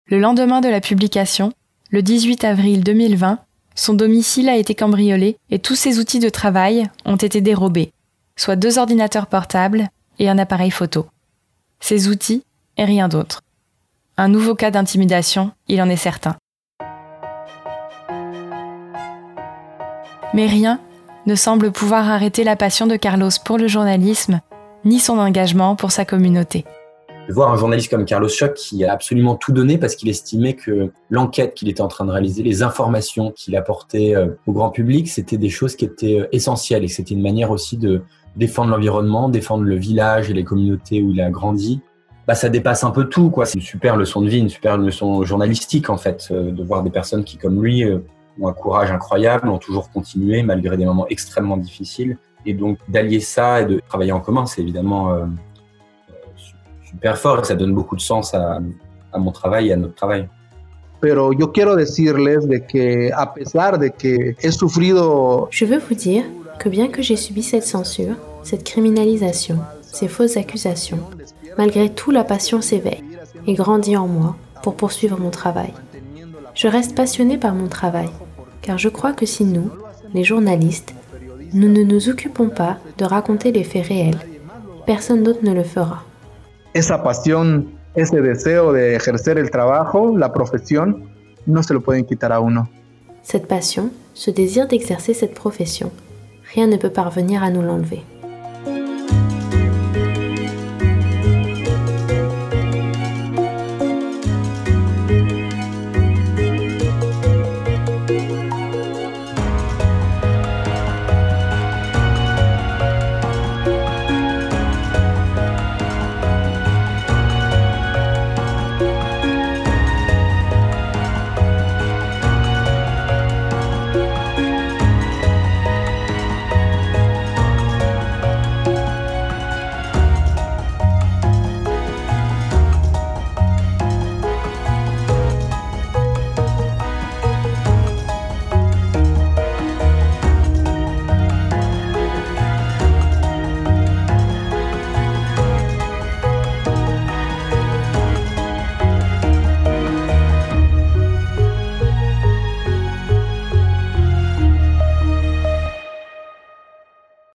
Le 0.06 0.18
lendemain 0.18 0.60
de 0.60 0.68
la 0.68 0.80
publication, 0.80 1.52
le 1.92 2.02
18 2.02 2.44
avril 2.44 2.82
2020, 2.82 3.38
son 3.74 3.92
domicile 3.92 4.48
a 4.48 4.56
été 4.56 4.74
cambriolé 4.74 5.36
et 5.50 5.58
tous 5.58 5.74
ses 5.74 5.98
outils 5.98 6.20
de 6.20 6.30
travail 6.30 6.90
ont 7.04 7.16
été 7.16 7.42
dérobés, 7.42 7.92
soit 8.34 8.56
deux 8.56 8.78
ordinateurs 8.78 9.26
portables 9.26 9.88
et 10.18 10.30
un 10.30 10.38
appareil 10.38 10.70
photo. 10.70 11.06
Ces 11.80 12.08
outils 12.08 12.44
et 12.78 12.84
rien 12.86 13.08
d'autre. 13.08 13.42
Un 14.16 14.28
nouveau 14.28 14.54
cas 14.54 14.70
d'intimidation, 14.70 15.52
il 15.68 15.82
en 15.82 15.90
est 15.90 15.96
certain. 15.96 16.36
Mais 20.32 20.46
rien 20.46 20.80
ne 21.26 21.34
semble 21.34 21.72
pouvoir 21.72 22.08
arrêter 22.08 22.42
la 22.42 22.56
passion 22.56 22.86
de 22.86 22.96
Carlos 22.96 23.30
pour 23.44 23.58
le 23.58 23.68
journalisme, 23.68 24.40
ni 24.86 24.98
son 24.98 25.18
engagement 25.18 25.76
pour 25.76 25.92
sa 25.92 26.06
communauté 26.06 26.64
de 27.28 27.32
voir 27.32 27.52
un 27.52 27.56
journaliste 27.56 27.90
comme 27.90 28.04
Carlos 28.04 28.28
Schock 28.28 28.54
qui 28.54 28.84
a 28.84 28.92
absolument 28.92 29.36
tout 29.36 29.52
donné 29.52 29.78
parce 29.78 29.94
qu'il 29.94 30.08
estimait 30.08 30.54
que 30.54 30.90
l'enquête 31.10 31.54
qu'il 31.54 31.68
était 31.68 31.80
en 31.80 31.88
train 31.88 32.04
de 32.04 32.10
réaliser, 32.10 32.42
les 32.42 32.62
informations 32.62 33.30
qu'il 33.30 33.56
apportait 33.56 34.14
euh, 34.16 34.28
au 34.46 34.52
grand 34.52 34.70
public, 34.70 35.08
c'était 35.08 35.38
des 35.38 35.48
choses 35.48 35.76
qui 35.76 35.84
étaient 35.84 36.20
euh, 36.20 36.28
essentielles 36.32 36.82
et 36.82 36.86
que 36.86 36.92
c'était 36.92 37.14
une 37.14 37.22
manière 37.22 37.50
aussi 37.50 37.76
de 37.76 38.02
défendre 38.34 38.70
l'environnement, 38.70 39.28
défendre 39.28 39.62
le 39.62 39.76
village 39.76 40.30
et 40.30 40.32
les 40.32 40.44
communautés 40.44 41.02
où 41.02 41.10
il 41.10 41.20
a 41.20 41.30
grandi. 41.30 41.80
Bah, 42.26 42.34
ça 42.34 42.48
dépasse 42.48 42.82
un 42.82 42.90
peu 42.90 43.08
tout, 43.08 43.30
quoi. 43.30 43.46
C'est 43.46 43.54
une 43.58 43.64
super 43.64 43.96
leçon 43.96 44.20
de 44.22 44.28
vie, 44.28 44.38
une 44.38 44.48
super 44.48 44.76
leçon 44.76 45.22
journalistique, 45.24 45.90
en 45.90 45.96
fait, 45.96 46.28
euh, 46.30 46.50
de 46.50 46.62
voir 46.62 46.82
des 46.82 46.90
personnes 46.90 47.24
qui, 47.24 47.36
comme 47.36 47.62
lui, 47.62 47.84
ont 48.40 48.48
un 48.48 48.52
courage 48.52 48.90
incroyable, 48.90 49.48
ont 49.48 49.58
toujours 49.58 49.90
continué 49.90 50.42
malgré 50.42 50.76
des 50.76 50.86
moments 50.86 51.06
extrêmement 51.08 51.56
difficiles. 51.56 52.16
Et 52.46 52.54
donc, 52.54 52.78
d'allier 52.88 53.20
ça 53.20 53.60
et 53.60 53.66
de 53.66 53.80
travailler 53.88 54.12
en 54.12 54.20
commun, 54.20 54.46
c'est 54.46 54.62
évidemment 54.62 55.26
super 56.92 57.18
fort 57.18 57.40
et 57.40 57.44
ça 57.44 57.54
donne 57.54 57.74
beaucoup 57.74 57.96
de 57.96 58.00
sens 58.00 58.34
à, 58.34 58.60
mon 59.18 59.32
travail 59.32 59.68
et 59.68 59.72
à 59.72 59.76
notre 59.76 59.94
travail. 59.94 60.28
Pero 61.00 61.32
yo 61.32 61.50
quiero 61.50 61.74
decirles 61.74 62.46
de 62.46 62.58
que 62.58 63.10
a 63.12 63.34
pesar 63.34 63.76
de 63.78 63.88
que 63.88 64.36
he 64.40 64.52
sufrido 64.52 65.48
Je 65.50 65.64
veux 65.64 65.78
vous 65.78 65.96
dire 65.96 66.24
que 66.60 66.68
bien 66.68 66.88
que 66.88 67.02
j'ai 67.02 67.16
subi 67.16 67.42
cette 67.42 67.64
censure, 67.64 68.14
cette 68.44 68.62
criminalisation, 68.62 69.58
ces 69.80 70.06
fausses 70.06 70.36
accusations, 70.36 71.00
malgré 71.58 71.90
tout 71.90 72.12
la 72.12 72.22
passion 72.22 72.60
s'éveille 72.60 73.02
et 73.48 73.54
grandit 73.54 73.96
en 73.96 74.06
moi 74.06 74.36
pour 74.62 74.76
poursuivre 74.76 75.18
mon 75.18 75.30
travail. 75.30 75.72
Je 76.54 76.68
reste 76.68 76.94
passionné 76.94 77.36
par 77.36 77.54
mon 77.54 77.66
travail, 77.66 78.10
car 78.60 78.78
je 78.78 78.88
crois 78.88 79.12
que 79.12 79.26
si 79.26 79.44
nous, 79.44 79.70
les 80.14 80.22
journalistes, 80.22 80.94
nous 81.52 81.68
ne 81.68 81.82
nous 81.82 82.08
occupons 82.08 82.48
pas 82.48 82.78
de 82.98 83.04
raconter 83.04 83.50
les 83.50 83.64
faits 83.64 83.88
réels, 83.88 84.20
personne 84.86 85.24
d'autre 85.24 85.42
ne 85.42 85.52
le 85.52 85.64
fera. 85.64 86.04
Esa 86.74 87.02
pasión, 87.02 87.72
ese 87.94 88.20
deseo 88.20 88.72
de 88.72 88.96
ejercer 88.96 89.38
el 89.38 89.50
trabajo, 89.50 90.16
la 90.16 90.32
profesión, 90.32 91.10
no 91.46 91.62
se 91.62 91.74
lo 91.74 91.80
pueden 91.80 92.04
quitar 92.04 92.32
a 92.32 92.40
uno. 92.40 92.68
Cette 93.22 93.46
passion, 93.46 93.90
ce 94.14 94.30
désir 94.30 94.66
d'exercer 94.66 95.14
cette 95.14 95.34
profession, 95.34 95.90
rien 96.54 96.66
ne 96.66 96.76
peut 96.76 96.90
parvenir 96.90 97.42
à 97.42 97.50
nous 97.50 97.62
l'enlever. 97.62 98.02